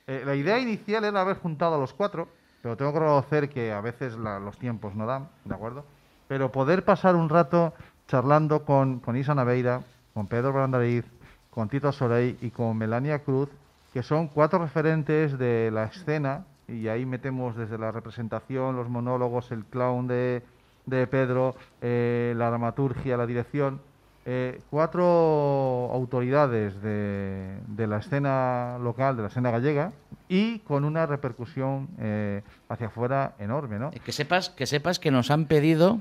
[0.07, 2.29] Eh, la idea inicial era haber juntado a los cuatro,
[2.63, 5.85] pero tengo que reconocer que a veces los tiempos no dan, ¿de acuerdo?
[6.27, 7.75] Pero poder pasar un rato
[8.09, 9.83] charlando con, con Isa Naveira,
[10.15, 11.05] con Pedro Brandariz,
[11.51, 13.49] con Tito Soleil y con Melania Cruz,
[13.93, 19.53] que son cuatro referentes de la escena, y ahí metemos desde la representación, los monólogos,
[19.53, 20.43] el clown de,
[20.87, 23.81] de Pedro, eh, la dramaturgia, la dirección,
[24.27, 29.93] eh, cuatro autoridades de, de la escena local, de la escena gallega,
[30.29, 33.91] y con una repercusión eh, hacia afuera enorme, ¿no?
[33.95, 36.01] Eh, Que sepas, que sepas que nos han pedido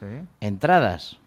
[0.00, 0.06] Sí.
[0.40, 1.18] entradas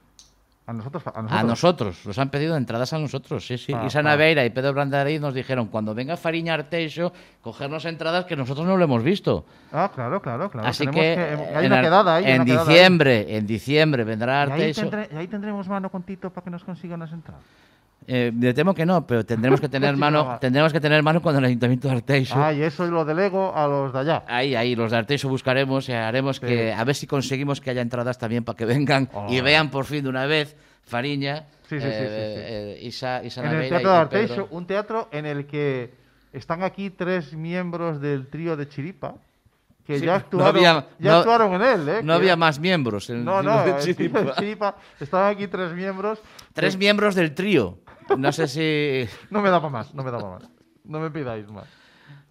[0.67, 1.31] A nosotros, a nosotros.
[1.39, 3.71] a nosotros, nos han pedido entradas a nosotros, sí, sí.
[3.71, 8.35] Pa- Isa Naveira y Pedro Brandariz nos dijeron, cuando venga Fariña Arteixo, cogernos entradas que
[8.35, 9.45] nosotros no lo hemos visto.
[9.71, 10.67] Ah, claro, claro, claro.
[10.67, 12.25] Así Tenemos que, hay en, una quedada ahí.
[12.25, 12.67] en una quedada ahí.
[12.69, 14.81] diciembre, en diciembre vendrá Y ahí, Arteixo.
[14.89, 17.43] tendré- y ahí tendremos mano con Tito para que nos consiga unas entradas.
[18.07, 20.39] Eh, me temo que no, pero tendremos que tener mano, no.
[20.39, 22.35] tendremos que tener mano con el Ayuntamiento de Arteixo.
[22.37, 24.23] Ah, y eso lo delego a los de allá.
[24.27, 26.45] Ahí, ahí, los de Arteixo buscaremos y haremos Sí.
[26.45, 29.85] que, a ver si conseguimos que haya entradas también para que vengan y vean por
[29.85, 33.97] fin de una vez Fariña, Sí, sí, eh, eh, Isa, Isa en el Teatro de.
[33.97, 35.91] Arteixo, un teatro en el que
[36.31, 39.15] están aquí tres miembros del trío de Chiripa,
[39.83, 41.89] que Sí, ya no actuaron, había- ya no- actuaron en él.
[41.89, 41.99] ¿eh?
[42.03, 43.09] No Que- había más miembros.
[43.09, 44.35] en No, no, de Chiripa.
[44.35, 46.19] Chiripa, estaban aquí tres miembros.
[46.53, 47.79] Tres que- miembros del trío.
[48.17, 49.07] No sé si...
[49.29, 50.49] No me da para más, no me da para más.
[50.83, 51.67] No me pidáis más.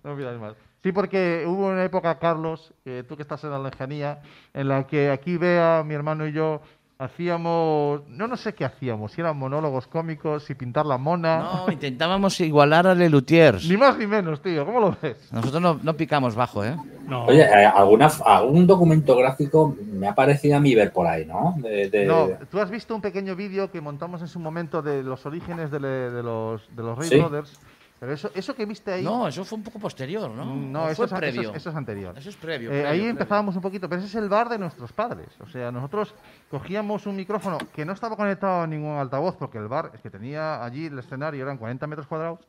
[0.03, 0.55] No me pidáis más.
[0.83, 2.75] Sí, porque hubo una época, Carlos,
[3.09, 4.21] tú que estás en la lejanía,
[4.53, 6.61] en la que aquí Bea, mi hermano y yo
[7.05, 11.73] hacíamos, no no sé qué hacíamos, si eran monólogos cómicos, si pintar la mona, No,
[11.73, 13.69] intentábamos igualar a Lelutiers.
[13.69, 15.17] ni más ni menos, tío, ¿cómo lo ves?
[15.33, 16.77] Nosotros no, no picamos bajo, ¿eh?
[17.07, 21.25] No, Oye, eh, alguna, algún documento gráfico me ha parecido a mí ver por ahí,
[21.27, 21.55] ¿no?
[21.59, 25.03] De- de- No, tú has visto un pequeño vídeo que montamos en su momento de
[25.03, 27.19] los orígenes de, le- de los, de los Ray Sí.
[27.19, 27.61] Brothers,
[28.01, 29.05] pero eso, eso que viste ahí...
[29.05, 30.45] No, eso fue un poco posterior, ¿no?
[30.45, 31.51] No, ¿O eso, fue es, eso previo.
[31.51, 32.19] es- eso es anterior.
[32.19, 32.69] Eso es previo.
[32.69, 33.11] Eh, previo, ahí previo.
[33.11, 35.29] empezábamos un poquito, pero ese es el bar de nuestros padres.
[35.41, 36.15] O sea, nosotros
[36.51, 40.11] cogíamos un micrófono que no estaba conectado a ningún altavoz, porque el bar es que
[40.11, 42.41] tenía allí el escenario, eran 40 metros cuadrados,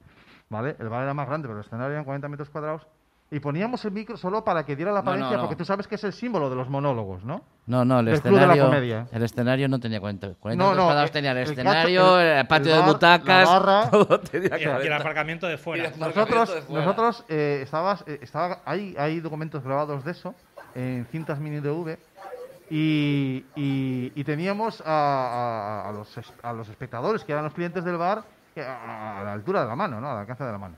[0.50, 0.76] ¿vale?
[0.80, 2.86] El bar era más grande, pero el escenario eran 40 metros cuadrados.
[3.32, 5.44] Y poníamos el micro solo para que diera la No, no, apariencia, no.
[5.44, 7.42] porque tú sabes que es el símbolo de los monólogos, ¿no?
[7.66, 9.08] No, no, el del Club de la escenario, Comedia.
[9.12, 12.28] el escenario no tenía 40, 40 No, no, cuadrados, el- tenía el, el escenario, el,
[12.28, 13.90] el- patio el de butacas, la barra.
[13.92, 14.96] todo tenía y el, y el 40.
[14.98, 15.92] aparcamiento de fuera.
[15.98, 16.86] Nosotros, de fuera.
[16.86, 20.36] nosotros eh, estabas, eh, estaba, hay, hay documentos grabados de eso
[20.76, 21.98] en cintas mini DV
[22.70, 27.84] y, y, y teníamos a, a- a los, a los espectadores que eran los clientes
[27.84, 30.12] del bar que a, a la altura de la mano, ¿no?
[30.12, 30.76] Al alcance de la mano.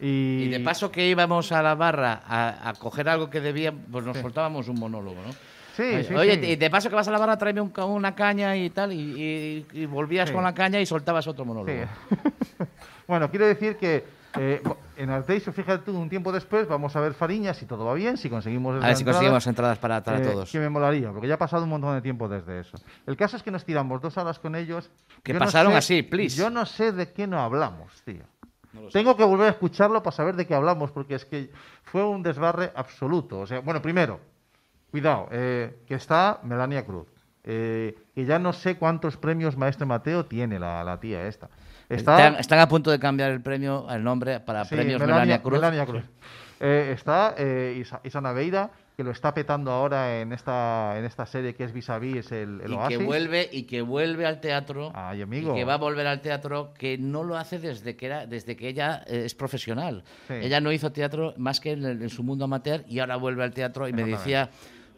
[0.00, 3.72] Y, Y de paso que íbamos a la barra a, a coger algo que debía,
[3.72, 4.22] pues nos Sí.
[4.22, 5.32] soltábamos un monólogo, ¿no?
[5.74, 6.46] Sí, sí, Oye, sí.
[6.52, 8.96] y de paso que vas a la barra, tráeme un una caña y tal, y,
[8.98, 11.78] y- y volvías con la caña y soltabas otro monólogo.
[13.06, 14.04] bueno, quiero decir que
[14.38, 14.62] eh,
[14.98, 18.16] en Arteixo, fíjate tú, un tiempo después vamos a ver Fariña, si todo va bien,
[18.18, 18.82] si conseguimos...
[18.82, 20.50] A ver si entrada, conseguimos entradas para, para eh, todos.
[20.50, 22.76] Que me molaría, porque ya ha pasado un montón de tiempo desde eso.
[23.06, 24.90] El caso es que nos tiramos dos horas con ellos.
[25.22, 26.36] Que Yo no pasaron sé- así, please.
[26.36, 28.24] Yo no sé de qué no hablamos, tío.
[28.92, 31.50] Tengo que volver a escucharlo para saber de qué hablamos, porque es que
[31.82, 33.40] fue un desbarre absoluto.
[33.40, 34.20] O sea, bueno, primero,
[34.90, 37.06] cuidado, eh, que está Melania Cruz.
[37.48, 41.48] eh, que ya no sé cuántos premios Maestre Mateo tiene la, la tía esta.
[41.88, 45.14] Está, Están, están a punto de cambiar el premio, el nombre para Sí, premios Melania,
[45.14, 45.52] Melania, Cruz.
[45.52, 46.04] Melania Cruz.
[46.58, 51.26] Eh, está eh, Isa- Isana Veira, que lo está petando ahora en esta, en esta
[51.26, 52.96] serie que es Vis a Vis, el, el y Oasis.
[52.98, 55.52] que vuelve y que vuelve al teatro Ay, amigo.
[55.52, 58.56] y que va a volver al teatro que no lo hace desde que era desde
[58.56, 60.34] que ella eh, es profesional Sí.
[60.40, 63.44] ella no hizo teatro más que en, el- en su mundo amateur y ahora vuelve
[63.44, 64.48] al teatro y me decía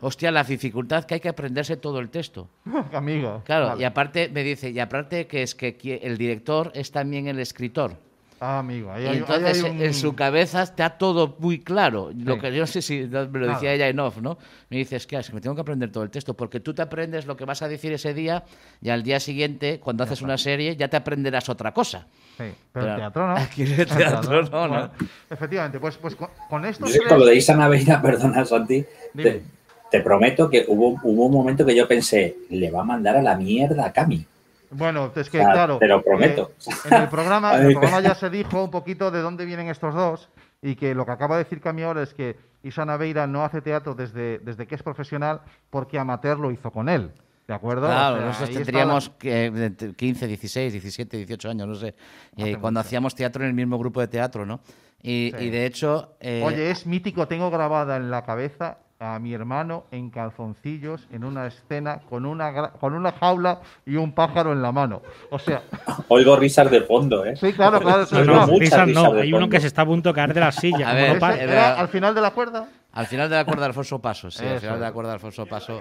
[0.01, 2.49] hostia la dificultad que hay que aprenderse todo el texto
[2.93, 3.43] Amigo.
[3.45, 3.83] claro vale.
[3.83, 7.97] y aparte me dice y aparte que es que el director es también el escritor
[8.41, 8.93] Ah, amigo.
[8.93, 12.11] Ahí, y hay- ahí entonces hay un- en su cabeza está todo muy claro.
[12.17, 13.47] Lo que yo no sé si me lo Claro.
[13.55, 14.39] decía ella en off, ¿no?
[14.71, 16.83] Me dices, que es que me tengo que aprender todo el texto, porque tú te
[16.83, 18.45] aprendes lo que vas a decir ese día
[18.81, 22.07] y al día siguiente, cuando haces una serie, ya te aprenderás otra cosa.
[22.37, 23.37] Sí, pero Pero el teatro no.
[23.37, 24.69] aquí en el teatro no, ¿no?
[24.69, 24.91] Bueno,
[25.29, 26.87] efectivamente, pues, pues con, con esto.
[26.87, 28.85] Yo sé que con lo de Isa Naveira, perdona, Santi,
[29.17, 29.43] te,
[29.91, 33.23] te prometo que hubo, hubo un momento que yo pensé, le va a mandar a
[33.23, 34.25] la mierda a Cami.
[34.71, 35.79] Bueno, es que O sea, claro.
[35.79, 36.51] te lo prometo.
[36.67, 39.69] eh, en, el programa, en el programa ya se dijo un poquito de dónde vienen
[39.69, 40.29] estos dos
[40.63, 43.61] y que lo que acaba de decir Cami ahora es que Isana Veira no hace
[43.63, 47.13] teatro desde, desde que es profesional porque amateur lo hizo con él.
[47.47, 47.87] ¿De acuerdo?
[47.87, 51.95] O Claro, sea, nosotros tendríamos que, de- 15, 16, 17, 18 años, no sé,
[52.37, 52.87] eh, cuando mucho.
[52.87, 54.61] hacíamos teatro en el mismo grupo de teatro, ¿no?
[55.01, 55.45] Y, Sí.
[55.47, 56.17] y de hecho...
[56.21, 61.23] eh, Oye, es mítico, tengo grabada en la cabeza a mi hermano en calzoncillos en
[61.23, 65.03] una escena con una, con una jaula y un pájaro en la mano.
[65.31, 65.63] O sea,
[66.09, 67.37] Oigo risas de fondo, ¿eh?
[67.37, 68.03] sí, claro, claro.
[68.03, 69.13] eso No, no, risas risas no.
[69.21, 70.91] Hay uno que se está a punto de caer de la silla.
[70.91, 72.69] A ver, era- al final de la cuerda.
[72.93, 75.11] Al final de la cuerda de Alfonso Paso, sí, al Eso final de la cuerda
[75.11, 75.81] de Alfonso Paso.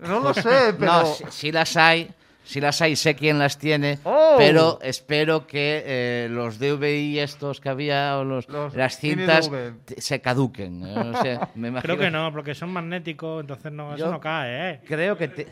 [0.00, 0.92] No lo sé, pero.
[0.92, 2.10] No, si, si las hay,
[2.44, 4.34] si las hay, sé quién las tiene, ¡Oh!
[4.38, 9.50] pero espero que eh, los DVI estos que había o los, Los las cintas
[9.98, 10.82] se caduquen.
[10.86, 14.80] eh, me imagino- Creo que no, porque son magnéticos, entonces no, eso no cae, ¿eh?
[14.86, 15.46] Creo que te-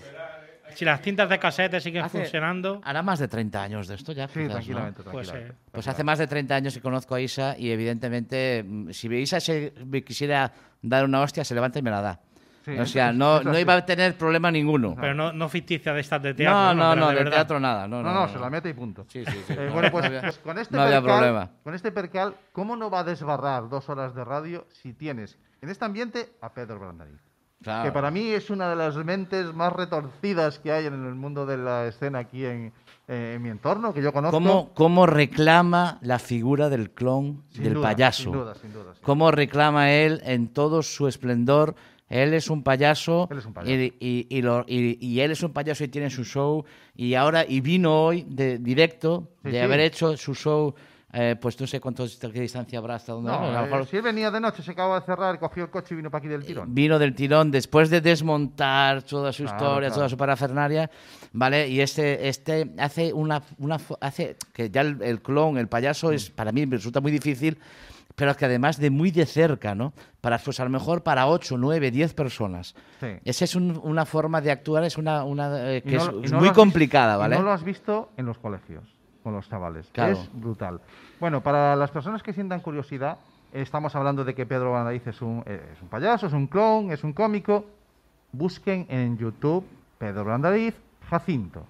[0.74, 4.12] Si las cintas de casete siguen Hace- funcionando, hará más de 30 años de esto
[4.12, 4.26] ya.
[4.28, 4.52] Sí, quizás, ¿no?
[4.52, 5.52] tranquilamente, pues tranquilamente.
[5.54, 9.08] eh, Pues hace más de 30 años que conozco a Isa y evidentemente mm, si
[9.14, 10.50] Isa se me quisiera
[10.80, 12.20] dar una hostia, se levanta y me la da.
[12.64, 14.94] Sí, o sea, no, no iba a tener problema ninguno.
[15.00, 16.74] pero no, no ficticia de estas de teatro.
[16.74, 17.88] no, no, no, de de teatro nada.
[17.88, 19.04] No, No, no, se la mete y punto.
[19.08, 19.52] Sí, sí, sí.
[19.52, 21.50] Eh, No, bueno, pues, había- pues con este no había percal, problema.
[21.64, 25.70] con este percal, ¿cómo no va a desbarrar dos horas de radio si tienes en
[25.70, 27.20] este ambiente a Pedro Brandariz?
[27.62, 27.84] Claro.
[27.84, 31.46] Que para mí es una de las mentes más retorcidas que hay en el mundo
[31.46, 32.72] de la escena aquí en,
[33.06, 34.36] eh, en mi entorno, que yo conozco.
[34.36, 38.22] ¿Cómo, cómo reclama la figura del clon, Sin del duda, payaso?
[38.24, 38.94] Sin duda, sin duda.
[38.94, 41.76] sin ¿Cómo reclama él en todo su esplendor?
[42.12, 43.72] Él es un payaso, Él es un payaso.
[43.72, 47.44] Y, y- y lo- y- él es un payaso y tiene su show y ahora
[47.48, 49.58] y vino hoy de directo Sí, de sí.
[49.58, 50.74] haber hecho su show
[51.14, 53.86] eh, pues no sé cuánto qué distancia habrá hasta dónde No, a lo eh, mejor
[53.86, 56.20] si él venía de noche, se acaba de cerrar, cogió el coche y vino para
[56.20, 56.74] aquí del tirón.
[56.74, 59.94] vino del tirón después de desmontar toda su Claro, historia, claro.
[59.94, 60.90] toda su parafernalia,
[61.32, 61.68] ¿vale?
[61.68, 66.30] Y este, este hace una, una hace que ya el, el clon, el payaso, es
[66.30, 67.58] para mí me resulta muy difícil,
[68.14, 69.92] pero que además de muy de cerca, ¿no?
[70.20, 72.74] Para, pues a lo mejor para 8, 9, 10 personas.
[73.00, 73.08] Sí.
[73.24, 76.38] Esa es un- una forma de actuar, es una, una eh, que no es, no
[76.40, 77.36] muy complicada, y ¿vale?
[77.36, 78.84] no lo has visto en los colegios,
[79.22, 79.88] con los chavales.
[79.92, 80.12] Claro.
[80.12, 80.80] Es brutal.
[81.20, 83.18] Bueno, para las personas que sientan curiosidad,
[83.52, 86.90] estamos hablando de que Pedro Bandariz es un, eh, es un payaso, es un clon,
[86.90, 87.64] es un cómico.
[88.32, 89.64] Busquen en YouTube
[89.98, 90.74] Pedro Brandariz
[91.10, 91.64] Jacinto,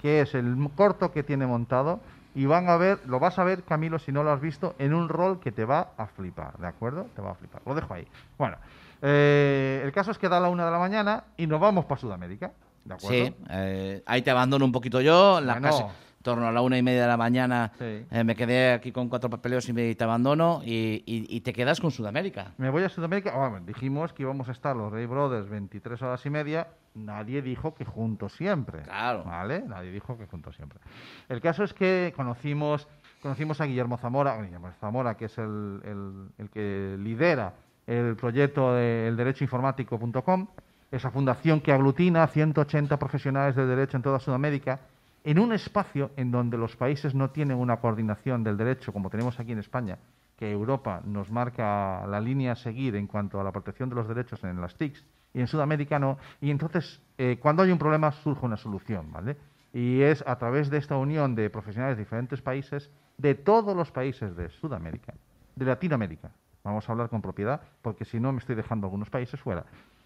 [0.00, 2.00] que es el corto que tiene montado.
[2.38, 4.94] Y van a ver, lo vas a ver, Camilo, si no lo has visto, en
[4.94, 7.08] un rol que te va a flipar, ¿de acuerdo?
[7.16, 7.62] Te va a flipar.
[7.66, 8.06] Lo dejo ahí.
[8.38, 8.58] Bueno,
[9.02, 12.00] eh, el caso es que da la una de la mañana y nos vamos para
[12.00, 12.52] Sudamérica,
[12.84, 13.26] ¿de acuerdo?
[13.26, 15.90] Sí, eh, ahí te abandono un poquito yo, en la Bueno.
[16.22, 18.04] Torno a la una y media de la mañana Sí.
[18.10, 21.52] eh, me quedé aquí con cuatro papeleos y, me, te abandono y, y- y te
[21.52, 22.52] quedas con Sudamérica.
[22.58, 23.36] Me voy a Sudamérica.
[23.36, 26.68] Bueno, dijimos que íbamos a estar los Ray Brothers 23 horas y media.
[26.94, 28.82] Nadie dijo que juntos siempre.
[28.82, 29.22] Claro.
[29.24, 29.62] ¿Vale?
[29.66, 30.80] Nadie dijo que juntos siempre.
[31.28, 32.88] El caso es que conocimos,
[33.22, 37.54] conocimos a Guillermo Zamora, Guillermo Zamora, que es el, el- el que lidera
[37.86, 40.46] el proyecto de elderechoinformático.com,
[40.90, 44.80] esa fundación que aglutina a 180 profesionales del derecho en toda Sudamérica,
[45.24, 49.38] en un espacio en donde los países no tienen una coordinación del derecho como tenemos
[49.38, 49.98] aquí en España,
[50.36, 54.08] que Europa nos marca la línea a seguir en cuanto a la protección de los
[54.08, 55.04] derechos en las TICs
[55.34, 56.18] y en Sudamérica no.
[56.40, 59.36] Y entonces, eh, cuando hay un problema, surge una solución, ¿vale?
[59.72, 63.90] Y es a través de esta unión de profesionales de diferentes países, de todos los
[63.90, 65.14] países de Sudamérica,
[65.56, 66.30] de Latinoamérica.
[66.64, 69.64] Vamos a hablar con propiedad, porque si no me estoy dejando algunos países fuera.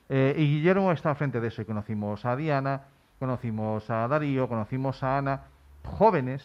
[0.09, 1.63] Eh, y Guillermo está al frente de eso.
[1.63, 2.83] Y conocimos a Diana,
[3.23, 5.43] conocimos a Darío, conocimos a Ana,
[5.85, 6.43] jóvenes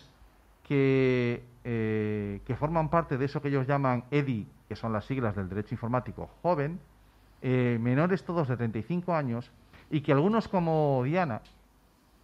[0.62, 5.36] que, eh, que forman parte de eso que ellos llaman EDI, que son las siglas
[5.36, 6.80] del derecho informático joven,
[7.42, 9.50] eh, menores todos de 35 años,
[9.90, 11.42] y que algunos como Diana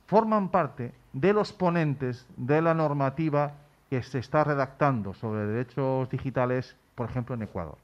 [0.06, 3.54] forman parte de los ponentes de la normativa
[3.90, 7.80] que se está redactando sobre derechos digitales, por ejemplo, en Ecuador.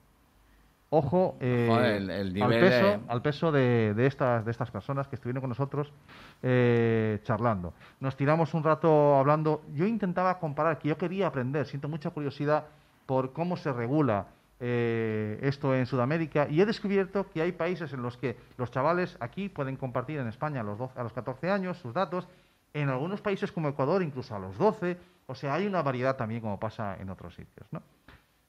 [0.92, 4.72] Ojo eh, Joder, el- el al peso, de- al peso de, de estas, de estas
[4.72, 5.94] personas que estuvieron con nosotros
[6.42, 7.74] eh, charlando.
[8.00, 9.62] Nos tiramos un rato hablando.
[9.74, 12.66] Yo intentaba comparar, que yo quería aprender, siento mucha curiosidad
[13.06, 14.28] por cómo se regula
[14.60, 19.16] eh, esto en Sudamérica y he descubierto que hay países en los que los chavales
[19.20, 22.28] aquí pueden compartir en España a los, 12 a los 14 años sus datos,
[22.74, 24.98] en algunos países como Ecuador incluso a los 12,
[25.28, 27.68] o sea, hay una variedad también como pasa en otros sitios.
[27.72, 27.82] ¿no?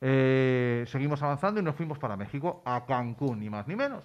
[0.00, 4.04] Eh, seguimos avanzando y nos fuimos para México, a Cancún, ni más ni menos.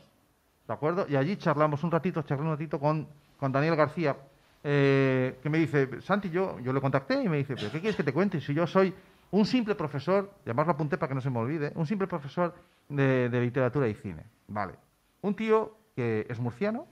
[0.68, 1.06] ¿De acuerdo?
[1.08, 4.16] Y allí charlamos un ratito, charlé un ratito con, con Daniel García,
[4.64, 7.96] eh, que me dice, Santi, yo, yo le contacté y me dice, ¿pero qué quieres
[7.96, 8.42] que te cuente?
[8.42, 8.94] Si yo soy
[9.32, 12.08] un simple profesor, y además lo apunté para que no se me olvide, un simple
[12.08, 12.56] profesor
[12.90, 14.24] de, de literatura y cine.
[14.48, 14.74] Vale.
[15.22, 16.88] Un tío que es murciano,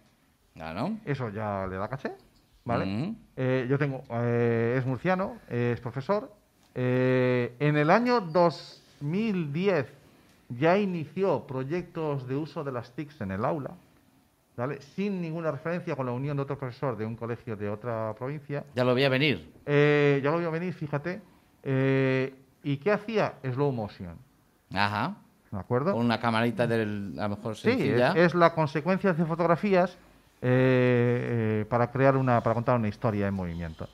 [1.06, 2.16] eso ya le da caché,
[2.64, 2.86] ¿vale?
[2.86, 3.16] Mm.
[3.36, 6.32] Eh, yo tengo, es murciano, es profesor.
[6.76, 8.22] En el año
[9.04, 9.86] 2010
[10.50, 13.72] ya inició proyectos de uso de las TICs en el aula,
[14.56, 14.82] ¿vale?
[14.82, 18.64] sin ninguna referencia con la unión de otro profesor de un colegio de otra provincia.
[18.76, 19.52] Ya lo voy a venir.
[19.66, 21.22] Eh, ya lo voy a venir, fíjate.
[21.64, 23.34] Eh, ¿Y qué hacía?
[23.44, 24.16] Slow motion,
[24.74, 25.16] Ajá.
[25.52, 25.92] ¿de acuerdo?
[25.94, 28.12] Con una camarita del, a lo mejor Sí, es, sencilla.
[28.16, 29.98] es la consecuencia de fotografías
[30.42, 33.88] eh, para crear una, para contar una historia en movimiento.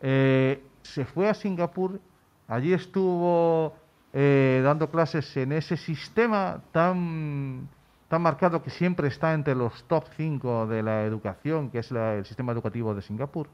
[0.00, 2.00] Se fue a Singapur,
[2.46, 3.74] allí estuvo
[4.12, 7.68] eh, dando clases en ese sistema tan,
[8.08, 12.14] tan marcado que siempre está entre los top 5 de la educación, que es la-
[12.14, 13.48] el sistema educativo de Singapur,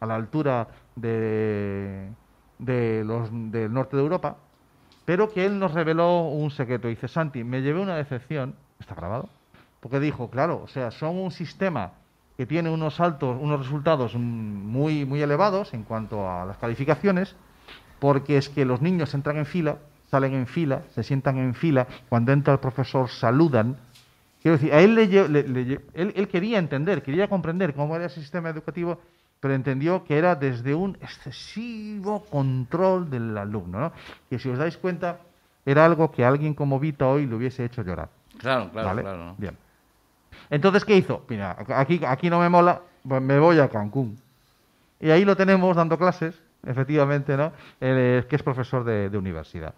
[0.00, 2.10] a la altura de,
[2.58, 4.36] de los, del norte de Europa,
[5.04, 6.88] pero que él nos reveló un secreto.
[6.88, 9.28] Dice, Santi, me llevé una decepción, está grabado,
[9.80, 11.92] porque dijo, claro, o sea, son un sistema
[12.36, 17.36] que tiene unos altos, unos resultados muy, muy elevados en cuanto a las calificaciones,
[18.00, 19.76] porque es que los niños entran en fila,
[20.14, 23.76] salen en fila, se sientan en fila, cuando entra el profesor saludan.
[24.40, 28.06] Quiero decir, a él, le, le- le él, él quería entender, quería comprender cómo era
[28.06, 29.00] ese sistema educativo,
[29.40, 33.92] pero entendió que era desde un excesivo control del alumno, ¿no?
[34.30, 35.18] Que si os dais cuenta,
[35.66, 38.08] era algo que a alguien como Vita hoy le hubiese hecho llorar.
[38.38, 39.02] Claro, claro, ¿vale?
[39.02, 39.24] claro.
[39.24, 39.34] ¿no?
[39.36, 39.56] Bien.
[40.50, 41.24] Entonces, ¿qué hizo?
[41.28, 44.16] Mira, aquí, aquí no me mola, pues me voy a Cancún.
[45.00, 46.34] Y ahí lo tenemos dando clases,
[46.66, 47.52] efectivamente, ¿no?
[47.80, 49.74] Que es profesor de, de universidad.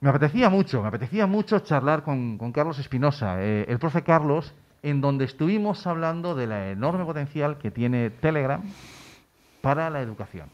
[0.00, 4.52] Me apetecía mucho, me apetecía mucho charlar con, con Carlos Espinosa, eh, el profe Carlos,
[4.82, 8.62] en donde estuvimos hablando de la enorme potencial que tiene Telegram
[9.62, 10.48] para la educación.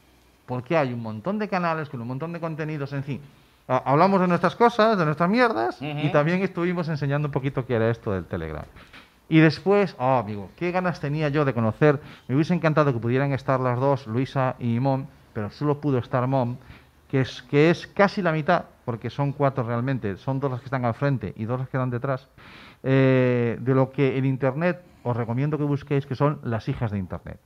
[0.46, 3.20] Porque hay un montón de canales con un montón de contenidos, en fin.
[3.68, 7.74] Ha- Hablamos de nuestras cosas, de nuestras mierdas, y también estuvimos enseñando un poquito qué
[7.74, 8.64] era esto del Telegram.
[9.28, 12.00] Y después, oh, amigo, qué ganas tenía yo de conocer.
[12.28, 16.26] Me hubiese encantado que pudieran estar las dos, Luisa y Mom, pero solo pudo estar
[16.26, 16.57] Mom,
[17.11, 20.66] que es, que es casi la mitad, porque son cuatro realmente, son dos las que
[20.66, 22.29] están al frente y dos las que están detrás,
[22.83, 26.99] eh, de lo que en Internet os recomiendo que busquéis, que son las hijas de
[26.99, 27.40] Internet,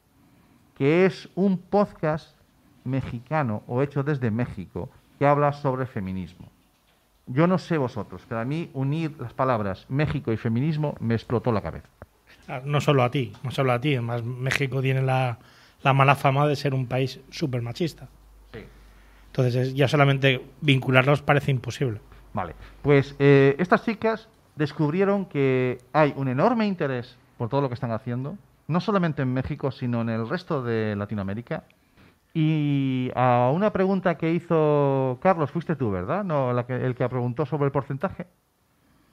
[0.77, 2.37] que es un podcast
[2.85, 6.49] mexicano o hecho desde México que habla sobre feminismo.
[7.27, 11.51] Yo no sé vosotros, pero a mí unir las palabras México y feminismo me explotó
[11.51, 11.89] la cabeza.
[12.65, 13.95] No solo a ti, no solo a ti.
[13.95, 15.39] Además, México tiene la,
[15.83, 18.09] la mala fama de ser un país súper machista.
[19.37, 22.01] Entonces, es- ya solamente vincularlos parece imposible.
[22.33, 27.75] Vale, pues eh, estas chicas descubrieron que hay un enorme interés por todo lo que
[27.75, 31.65] están haciendo, no solamente en México, sino en el resto de Latinoamérica.
[32.33, 36.25] Y a una pregunta que hizo Carlos, fuiste tú, ¿verdad?
[36.25, 38.27] No, la que, el que preguntó sobre el porcentaje.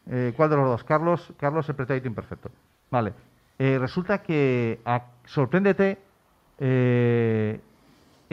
[0.09, 0.83] Eh, ¿Cuál de los dos?
[0.85, 2.49] Carlos, Carlos el pretérito imperfecto.
[2.91, 3.13] Vale.
[3.59, 4.79] Eh, resulta que,
[5.25, 5.97] sorpréndete,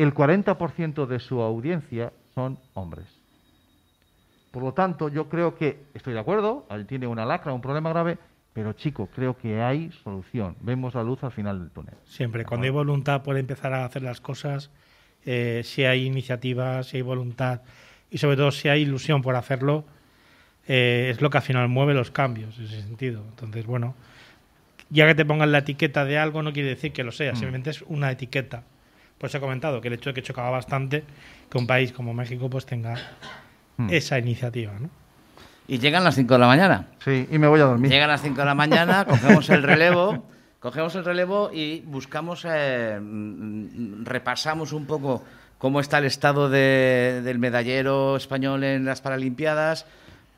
[0.03, 3.07] el 40% de su audiencia son hombres.
[4.51, 7.90] Por lo tanto, yo creo que, estoy de acuerdo, ahí tiene una lacra, un problema
[7.90, 8.18] grave,
[8.53, 10.57] pero chico, creo que hay solución.
[10.61, 11.94] Vemos la luz al final del túnel.
[12.05, 14.70] Siempre, cuando hay voluntad por empezar a hacer las cosas,
[15.24, 17.61] eh, si hay iniciativa, si hay voluntad
[18.11, 19.84] y sobre todo si hay ilusión por hacerlo,
[20.66, 23.22] eh, es lo que al final mueve los cambios en ese sentido.
[23.28, 23.94] Entonces, bueno,
[24.88, 27.14] ya que te pongan la etiqueta de algo no quiere decir que lo Mm.
[27.14, 28.64] sea, simplemente es una etiqueta.
[29.20, 31.04] Pues he comentado que el hecho de que chocaba bastante
[31.50, 32.94] que un país como México pues tenga
[33.76, 33.88] Mm.
[33.90, 34.88] esa iniciativa, ¿no?
[35.68, 36.88] Y llegan las 5 de la mañana.
[37.04, 37.90] Sí, y me voy a dormir.
[37.90, 40.24] Llegan las 5 de la mañana, cogemos el relevo,
[40.58, 45.22] cogemos el relevo y buscamos, eh, mm, repasamos un poco
[45.58, 49.86] cómo está el estado de- del medallero español en las Paralimpiadas.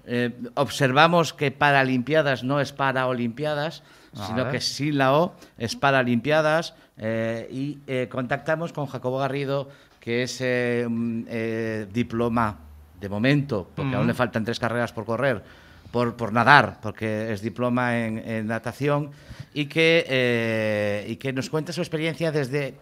[0.07, 3.83] Eh, observamos que Paralimpiadas no es Paraolimpiadas,
[4.15, 6.75] sino que sin la O es Paralimpiadas.
[6.99, 12.59] eh, y eh, contactamos con Jacobo Garrido, que es eh, mm, eh, diploma
[13.01, 15.43] de momento, porque aún le faltan tres carreras por correr,
[15.91, 19.11] por, por nadar, porque es diploma en, en natación,
[19.55, 22.75] y que, eh, y que nos cuenta su experiencia desde...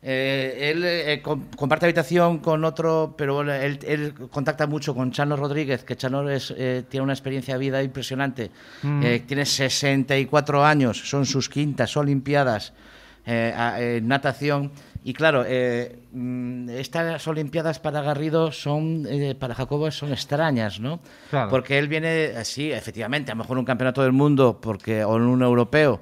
[0.00, 5.10] eh, él eh, com- comparte habitación con otro, pero bueno, él, él contacta mucho con
[5.10, 8.50] Chano Rodríguez, que Chano es, eh, tiene una experiencia de vida impresionante.
[9.02, 12.72] Eh, tiene 64 años, son sus quintas Olimpiadas
[13.26, 14.70] eh, en natación.
[15.04, 19.06] Y claro, eh, mm, estas Olimpiadas para Garrido son,
[19.38, 21.00] para Jacobo, son extrañas, ¿no?
[21.30, 21.48] Claro.
[21.50, 25.16] Porque él viene, eh, sí, efectivamente, a lo mejor un campeonato del mundo porque, o
[25.16, 26.00] en un europeo,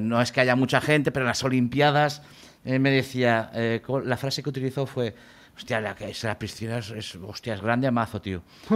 [0.00, 2.22] no es que haya mucha gente, pero en las Olimpiadas
[2.64, 5.14] eh, me decía, eh, la frase que utilizó fue,
[5.56, 5.94] hostia, la,
[6.38, 8.42] piscina es, es- hostia, es grande a mazo, tío.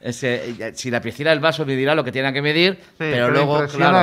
[0.00, 3.12] Ese, eh, si la piscina del vaso me dirá lo que tiene que medir, pero
[3.12, 3.98] pero luego, claro,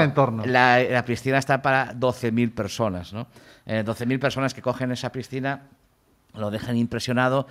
[0.45, 3.27] la, la piscina está para 12.000 personas, ¿no?
[3.65, 5.61] Eh, 12.000 personas que cogen esa piscina,
[6.33, 7.47] lo dejan impresionado,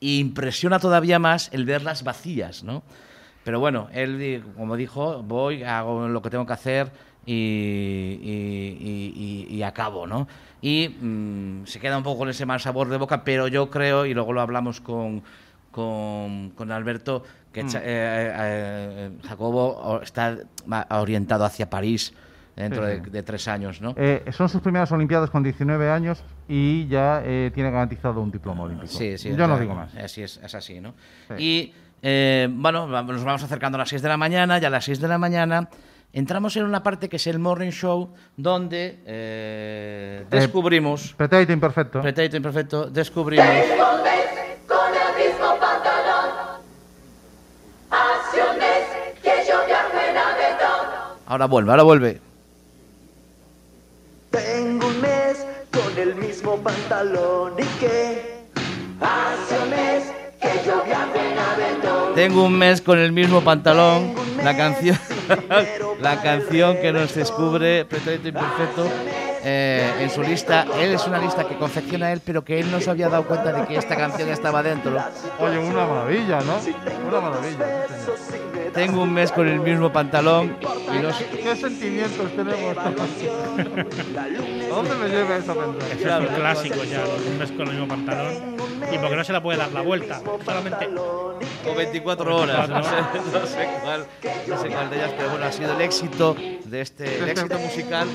[0.00, 2.82] y impresiona todavía más el verlas vacías, ¿no?
[3.44, 6.90] Pero bueno, él, como dijo, voy, hago lo que tengo que hacer
[7.26, 7.32] y,
[8.22, 10.28] y- y- y- acabo, ¿no?
[10.62, 14.06] Y mm, se queda un poco con ese mal sabor de boca, pero yo creo,
[14.06, 15.22] y luego lo hablamos con,
[15.70, 17.22] con, con Alberto,
[17.52, 17.68] que Mm.
[17.68, 20.36] Cha- eh, eh, Jacobo está
[20.90, 22.12] orientado hacia París
[22.54, 23.10] dentro Sí, de, sí.
[23.10, 23.94] de tres años, ¿no?
[23.96, 28.62] Eh, son sus primeras Olimpiadas con 19 años y ya eh, tiene garantizado un diploma
[28.62, 28.86] olímpico.
[28.92, 29.34] Sí, sí.
[29.36, 29.94] Yo no digo más.
[29.96, 30.94] Así es, es así, ¿no?
[31.28, 31.34] Sí.
[31.42, 34.84] Y eh, bueno, nos vamos acercando a las 6 de la mañana, ya a las
[34.84, 35.68] 6 de la mañana
[36.16, 42.00] entramos en una parte que es el morning show, donde eh, descubrimos, Pretérito imperfecto.
[42.00, 43.46] pretérito imperfecto, descubrimos
[44.66, 46.30] con el mismo pantalón.
[47.90, 48.82] Acciones
[49.22, 51.16] que yo viajo en avión.
[51.26, 52.20] Ahora vuelve, ahora vuelve.
[54.30, 58.36] Tengo un mes con el mismo pantalón y que
[58.98, 60.04] Hace un mes
[60.40, 62.14] que yo viajo en avión.
[62.14, 64.14] Tengo un mes con el mismo pantalón.
[64.42, 64.96] La canción,
[66.00, 68.86] la canción que nos descubre Pretérito Imperfecto
[69.44, 70.66] eh, en su lista.
[70.78, 73.52] Él es una lista que confecciona él, pero que él no se había dado cuenta
[73.52, 74.96] de que esta canción estaba dentro.
[75.38, 76.56] Oye, una maravilla, ¿no?
[77.08, 77.86] Una maravilla.
[78.74, 80.56] Tengo un mes con el mismo pantalón
[80.92, 82.76] y los ¿Qué sentimientos tenemos?
[84.66, 86.24] ¿A dónde me lleva esa Eso pensación?
[86.24, 88.56] es un clásico ya, un mes con el mismo pantalón.
[88.92, 90.88] Y porque no se la puede dar la vuelta, solamente
[91.66, 92.90] o 24 horas, no sé,
[93.32, 94.06] no sé cuál,
[94.46, 97.58] no sé cuál de ellas, pero bueno, ha sido el éxito de este, el éxito
[97.58, 98.08] musical,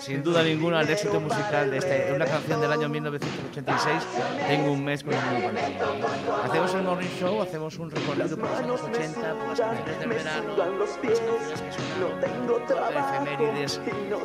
[0.00, 4.02] sin duda ninguna, el éxito musical de, este, de una canción del año 1986,
[4.48, 5.96] Tengo un mes con el mismo pantalón.
[6.44, 10.08] Hacemos el morning show, hacemos un recorrido por los años 80, por las canciones del
[10.08, 13.80] verano, las canciones que las efemérides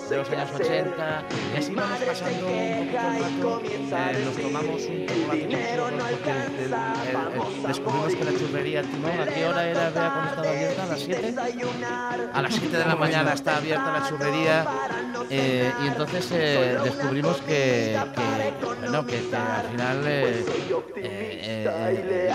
[0.10, 1.24] de los años 80,
[1.54, 5.06] y así vamos pasando un poquito el rato, eh, nos tomamos un
[6.12, 10.30] porque el- el- el- descubrimos que la churrería Timón, ¿a qué hora era Bea, cuando
[10.30, 10.84] estaba abierta?
[10.84, 11.36] ¿A las 7?
[12.34, 14.66] A las 7 de la mañana está abierta la churrería
[15.30, 20.46] eh, y entonces eh, descubrimos que, que, bueno, que, que al final eh,
[20.98, 22.34] eh, eh, eh,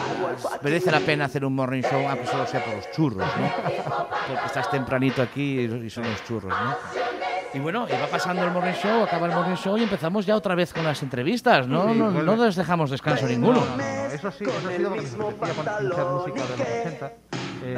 [0.62, 3.52] merece la pena hacer un morning show, aunque solo sea por los churros, ¿no?
[4.28, 7.05] Porque estás tempranito aquí y son los churros, ¿no?
[7.56, 10.36] Y bueno, y va pasando el morning show, acaba el morning show y empezamos ya
[10.36, 11.90] otra vez con las entrevistas, ¿no?
[11.90, 13.60] Sí, No, no les dejamos descanso ninguno.
[13.60, 13.82] No, no, no,
[14.12, 17.12] Eso sí, eso ha sido lo que escuchar música de los 80.
[17.68, 17.76] Eh,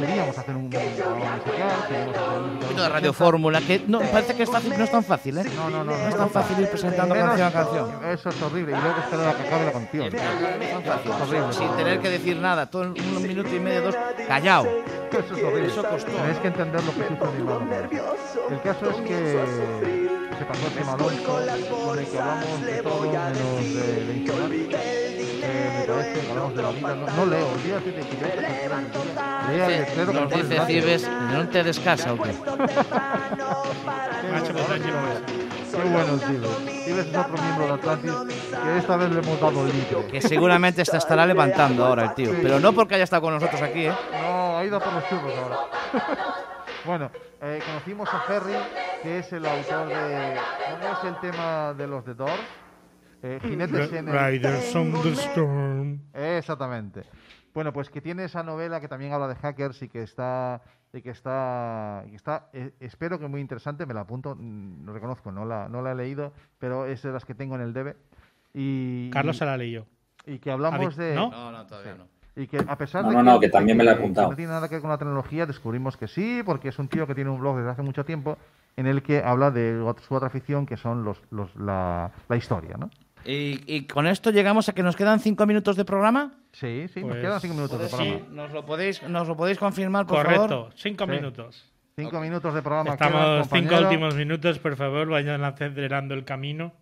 [0.00, 3.12] queríamos hacer un programa musical, queríamos hacer Un de poquito de Radio 80.
[3.24, 5.44] Fórmula, que no, parece que es fácil, no es tan fácil, ¿eh?
[5.56, 5.92] No, no, no.
[5.96, 8.04] No es tan fácil ir presentando Menos- canción a canción.
[8.06, 8.72] Eso es horrible.
[8.76, 10.06] Y luego esperar a que acabe la canción.
[10.14, 11.52] Es fácil, horrible.
[11.52, 13.96] Sin tener que decir nada, todo en un minuto y medio, dos,
[14.26, 14.64] callado.
[14.66, 15.66] Eso es horrible.
[15.66, 16.10] Eso costó.
[16.12, 17.88] Tenéis que entender lo que sufre mi hermano.
[18.50, 19.44] El caso es que
[20.38, 21.22] se pasó el tema Alonso,
[21.86, 24.70] con el que hablamos de todo, menos de, de.
[24.72, 24.99] Eh,
[25.90, 26.94] parece que hablamos de la vida.
[26.94, 28.36] No, no leo, olvídate de que yo es
[29.48, 30.66] Lea el letrero que.
[30.66, 32.30] Cibes, ¿no te descasa o qué?
[35.70, 36.84] Qué bueno, Cibes.
[36.84, 38.12] Cibes es otro miembro de Atlantis
[38.50, 40.06] que esta vez le hemos dado libre.
[40.10, 42.32] Que seguramente se estará levantando ahora el tío.
[42.42, 43.92] Pero no porque haya estado con nosotros aquí, ¿eh?
[44.12, 45.56] No, ha ido a por los churros ahora.
[46.82, 47.10] Bueno,
[47.42, 48.54] eh, conocimos a Ferry,
[49.02, 50.38] que es el autor de.
[50.70, 52.40] ¿Cómo es el tema de los The Doors?
[53.22, 54.32] Eh, Jinetes en el.
[54.32, 56.00] Riders on the Storm.
[56.14, 57.04] Exactamente.
[57.52, 60.62] Bueno, pues que tiene esa novela que también habla de hackers y que está.
[60.92, 64.84] Y que está, y que está eh, espero que muy interesante, me la apunto, mm,
[64.84, 67.60] lo reconozco, no la, no la he leído, pero es de las que tengo en
[67.60, 67.94] el debe.
[68.52, 69.86] Y, Carlos se la leyó.
[70.26, 71.14] y que hablamos de...
[71.14, 71.30] ¿no?
[71.30, 72.08] No, no, todavía no.
[72.34, 74.00] Y que a pesar No, de no, que, no, que también me la he que
[74.00, 74.30] apuntado.
[74.30, 77.06] no tiene nada que ver con la tecnología, descubrimos que sí, porque es un tío
[77.06, 78.36] que tiene un blog desde hace mucho tiempo
[78.76, 82.76] en el que habla de su otra afición, que son los, los, la, la historia,
[82.76, 82.90] ¿no?
[83.24, 86.32] Y, y con esto llegamos a que nos quedan cinco minutos de programa.
[86.52, 88.26] Sí, sí, nos Pues, quedan cinco minutos de Sí, programa.
[88.30, 90.72] nos lo podéis, nos lo podéis confirmar, por Correcto, favor.
[90.74, 91.10] cinco Sí.
[91.10, 91.72] minutos.
[91.96, 92.92] Cinco minutos de programa.
[92.92, 96.72] Estamos quedan, cinco últimos minutos, por favor, vayan acelerando el camino.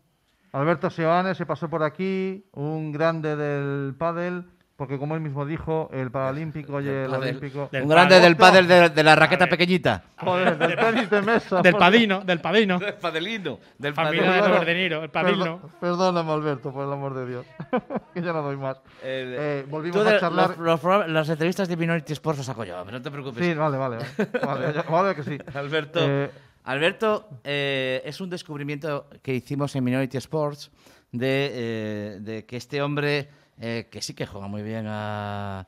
[0.53, 4.45] Alberto Seoane se pasó por aquí, un grande del pádel,
[4.79, 7.69] porque como él mismo dijo, el paralímpico y el olímpico...
[7.73, 9.51] Del Un grande del pádel de, de la raqueta ver.
[9.51, 10.05] pequeñita.
[10.19, 11.61] Joder, del tenis de mesa.
[11.63, 12.79] Del padino, del padino.
[12.79, 13.59] Del padelino.
[13.77, 15.45] Del Familia de Perdona- Robert De Niro, el padrino.
[15.61, 17.47] Perdón- Perdóname, Alberto, por el amor de Dios.
[18.15, 18.77] que ya no doy más.
[19.03, 20.51] El- Eh, volvimos a charlar.
[20.51, 23.45] Los, los pro- las entrevistas de Minority Sports los saco yo, pero no te preocupes.
[23.45, 23.99] Sí, vale, vale.
[24.47, 25.39] Vale, vale que sí.
[25.55, 26.31] Alberto, Eh,
[26.63, 30.71] Alberto eh, es un descubrimiento que hicimos en Minority Sports
[31.11, 33.29] de, eh, de que este hombre,
[33.61, 35.67] eh, que sí que juega muy bien a...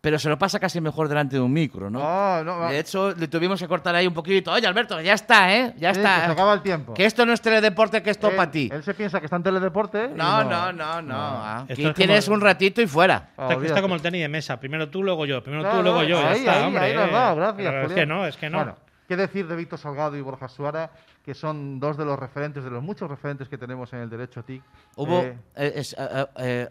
[0.00, 2.00] Pero se lo pasa casi mejor delante de un micro, ¿no?
[2.02, 4.50] Ah, no, de hecho, le tuvimos que cortar ahí un poquito.
[4.50, 5.74] Oye, Alberto, ya está, ¿eh?
[5.78, 6.16] Ya Sí, está.
[6.22, 6.92] que se acaba el tiempo.
[6.92, 8.68] Que esto no es teledeporte, que esto para ti.
[8.72, 10.08] Él se piensa que está en teledeporte.
[10.08, 11.14] No, no, no, no.
[11.16, 13.14] Ah, Esto Aquí es tienes como- un ratito y fuera.
[13.14, 13.78] Ah, Esto- Esto olvídate.
[13.78, 14.58] es como el tenis de mesa.
[14.58, 15.40] Primero tú, luego yo.
[15.40, 16.20] Primero Claro, tú, luego yo.
[16.20, 16.82] Ya está, ahí, hombre.
[16.82, 16.94] ahí eh.
[17.12, 18.58] dado, gracias, Pero es que no, es que no.
[18.58, 18.76] Bueno,
[19.12, 20.90] ¿qué decir de Víctor Salgado y Borja Suara,
[21.22, 24.42] que son dos de los referentes, de los muchos referentes que tenemos en el derecho
[24.42, 24.62] TIC?
[24.96, 25.18] Hubo.
[25.20, 26.68] Eh, eh, es, eh, eh,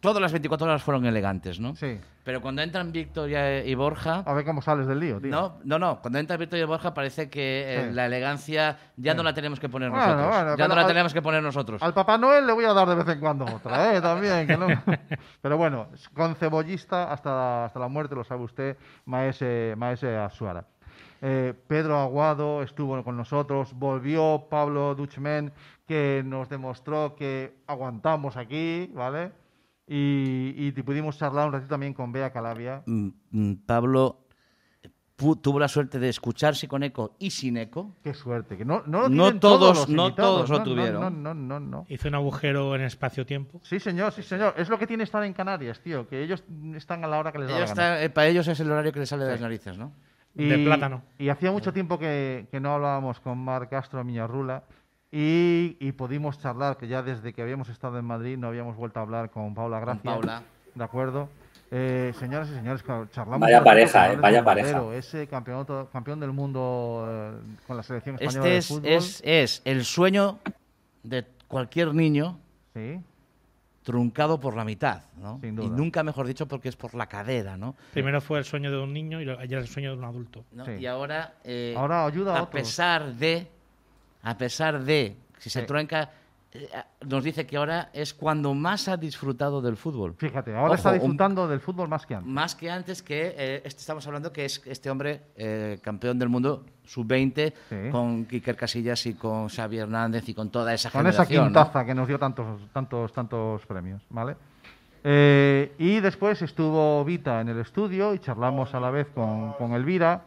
[0.00, 1.74] todas las 24 horas fueron elegantes, ¿no?
[1.74, 1.98] sí.
[2.26, 4.24] Pero cuando entran Víctor y, y Borja.
[4.26, 5.30] A ver cómo sales del lío, tío.
[5.30, 6.00] No, no, no.
[6.02, 7.94] Cuando entra Víctor y Borja parece que eh, Sí.
[7.94, 9.16] la elegancia ya Sí.
[9.16, 10.34] no la tenemos que poner Bueno, nosotros.
[10.34, 11.80] bueno, ya no la al- tenemos que poner nosotros.
[11.84, 14.00] Al Papá Noel le voy a dar de vez en cuando otra, ¿eh?
[14.02, 14.66] También, que no.
[15.40, 20.64] Pero bueno, con cebollista hasta, hasta la muerte, lo sabe usted, Maese, Maese Azuara.
[21.22, 25.52] Eh, Pedro Aguado estuvo con nosotros, volvió Pablo Duchmen,
[25.86, 29.32] que nos demostró que aguantamos aquí, ¿vale?
[29.86, 32.82] Y, y te pudimos charlar un ratito también con Bea Calabia.
[32.86, 34.20] Mm, mm, Pablo
[35.40, 37.94] tuvo la suerte de escucharse con eco y sin eco.
[38.02, 41.00] Qué suerte, que no, no lo No todos- los no todos lo no, no, tuvieron.
[41.00, 41.86] No, no, no, no.
[41.88, 43.60] Hizo un agujero en espacio-tiempo.
[43.62, 44.52] Sí, señor, sí, señor.
[44.58, 46.44] Es lo que tiene estar en Canarias, tío, que ellos
[46.74, 47.94] están a la hora que les da la Ellos gana.
[47.94, 49.92] está- eh, para ellos es el horario que les sale de las narices, ¿no?
[50.36, 51.02] De plátano.
[51.18, 54.64] Y hacía mucho tiempo que, que no hablábamos con Mar Castro Miñarrula
[55.10, 58.98] y, y pudimos charlar, que ya desde que habíamos estado en Madrid no habíamos vuelto
[59.00, 60.02] a hablar con Paula Gracia.
[60.02, 60.42] Paula.
[60.74, 61.28] ¿De acuerdo?
[61.70, 63.40] Eh, señoras y señores, claro, charlamos.
[63.40, 64.94] Vaya pareja, con eh, vaya pareja.
[64.94, 67.32] Ese campeonato, campeón del mundo eh,
[67.66, 68.86] con la selección española Este de es, fútbol.
[68.92, 70.38] es, es el sueño
[71.02, 72.38] de cualquier niño
[72.74, 73.00] Sí,
[73.86, 75.38] truncado por la mitad, ¿no?
[75.40, 77.76] Sin Y nunca mejor dicho porque es por la cadera, ¿no?
[77.92, 80.44] Primero fue el sueño de un niño y ayer el sueño de un adulto.
[80.50, 80.64] ¿no?
[80.64, 80.72] Sí.
[80.80, 82.62] Y ahora, eh, Ahora ayuda a a otros.
[82.62, 83.46] pesar de,
[84.24, 85.66] a pesar de, si se Sí.
[85.66, 86.08] truenca, eh,
[87.06, 90.14] nos dice que ahora es cuando más ha disfrutado del fútbol.
[90.16, 92.30] Fíjate, ahora Ojo, está un- disfrutando del fútbol más que antes.
[92.32, 96.28] Más que antes que eh, este- estamos hablando que es este hombre eh, campeón del
[96.28, 97.90] mundo sub-20 Sí.
[97.90, 101.52] con Iker Casillas y con Xavi Hernández y con toda esa con esa generación.
[101.52, 101.60] ¿no?
[101.62, 104.36] quintaza que nos dio tantos, tantos, tantos premios, ¿vale?
[105.04, 109.72] Eh, y después estuvo Vita en el estudio y charlamos a la vez con, con
[109.72, 110.22] Elvira.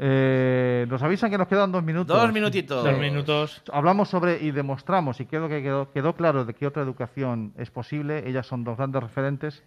[0.00, 2.16] Eh, nos avisan que nos quedan dos minutos.
[2.16, 2.84] Dos minutitos.
[2.84, 3.62] Dos minutos.
[3.72, 7.70] Hablamos sobre y demostramos, y creo que quedó, quedó claro de que otra educación es
[7.70, 8.28] posible.
[8.28, 9.64] Ellas son dos grandes referentes.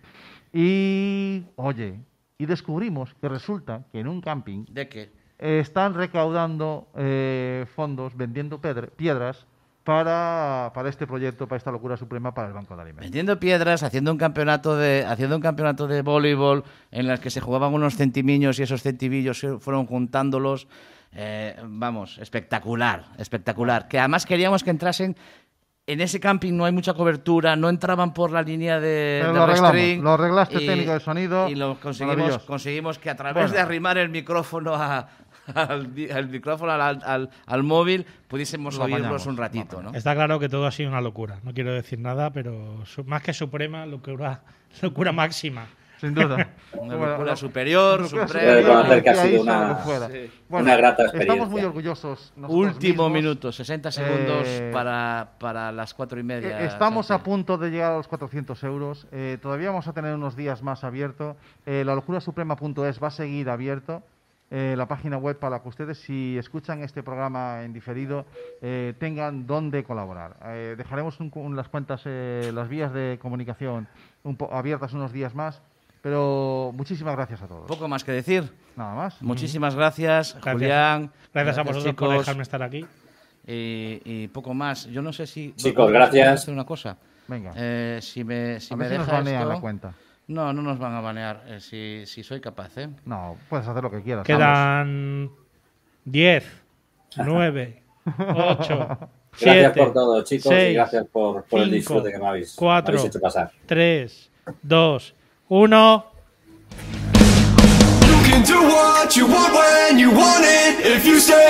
[0.54, 2.00] Y, oye,
[2.38, 5.10] y descubrimos que resulta que en un camping ¿De qué?
[5.40, 9.46] eh, están recaudando eh, fondos, vendiendo pedre- piedras
[9.84, 13.06] para, para este proyecto, para esta locura suprema para el Banco de Alimentos.
[13.06, 17.42] Vendiendo piedras, haciendo un campeonato de, haciendo un campeonato de voleibol en las que se
[17.42, 20.68] jugaban unos centimiños y esos centivillos fueron juntándolos.
[21.14, 23.88] Eh, vamos, espectacular, espectacular.
[23.88, 25.16] Que además queríamos que entrasen.
[25.88, 29.40] En ese camping no hay mucha cobertura, no entraban por la línea de, Pero de
[29.40, 33.34] lo arreglamos, restring lo arreglaste técnico de sonido, Y lo conseguimos, conseguimos que a través
[33.46, 33.54] Bueno.
[33.56, 35.10] de arrimar el micrófono a-
[35.54, 39.94] al, al micrófono al, al- al móvil pudiésemos Lo oírlos apañamos, un ratito, ¿no?
[39.94, 41.40] Está claro que todo ha sido una locura.
[41.44, 44.42] No quiero decir nada, pero su- más que suprema, locura,
[44.82, 45.66] locura máxima.
[46.00, 46.50] Sin duda.
[46.74, 48.82] Una Bueno, superior, suprema.
[48.90, 49.78] Debe que ha sido una-
[50.50, 51.46] una grata Estamos experiencia.
[51.46, 52.34] muy orgullosos.
[52.38, 53.12] Último mismos.
[53.12, 56.60] minuto, 60 segundos Eh, para, para las cuatro y media.
[56.62, 57.26] Eh, Estamos a Santi.
[57.26, 59.06] punto de llegar a los 400 euros.
[59.12, 61.38] Eh, todavía vamos a tener unos días más abierto.
[61.68, 64.02] Eh, la locura suprema.es va a seguir abierto.
[64.52, 68.26] Eh, la página web para que ustedes, si escuchan este programa en diferido,
[68.62, 70.36] eh, tengan dónde colaborar.
[70.46, 73.88] Eh, dejaremos un- un- las cuentas, eh, las vías de comunicación
[74.24, 75.62] un po- abiertas unos días más,
[76.02, 77.66] pero muchísimas gracias a todos.
[77.68, 78.52] Poco más que decir.
[78.76, 79.22] Nada más.
[79.22, 80.54] Muchísimas gracias, Gracias.
[80.54, 81.12] Julián.
[81.34, 82.18] Gracias a vosotros por chicos.
[82.20, 82.86] dejarme estar aquí.
[83.48, 84.86] Y, y poco más.
[84.88, 85.54] Yo no sé si.
[85.54, 86.42] Chicos, ¿vamos a gracias.
[86.44, 86.98] hacer una cosa.
[87.28, 87.54] Venga.
[87.56, 89.94] Eh, si me, si a me ver si nos deja banean esto- la cuenta.
[90.32, 91.44] No, no nos van a banear.
[91.48, 92.90] eh, si, si soy capaz, ¿eh?
[93.06, 94.26] No, puedes hacer lo que quieras.
[94.26, 95.30] Quedan
[96.06, 96.46] 10,
[97.18, 97.84] 9,
[98.18, 102.18] 8, Gracias 7, por todo, chicos, y seis, gracias por, por el cinco, disfrute que
[102.18, 103.52] me habéis, me cuatro, habéis hecho pasar.
[103.66, 104.32] 3,
[104.64, 105.16] 2,
[105.50, 106.06] 1.
[108.08, 111.46] You can do what you want when you want it if you stay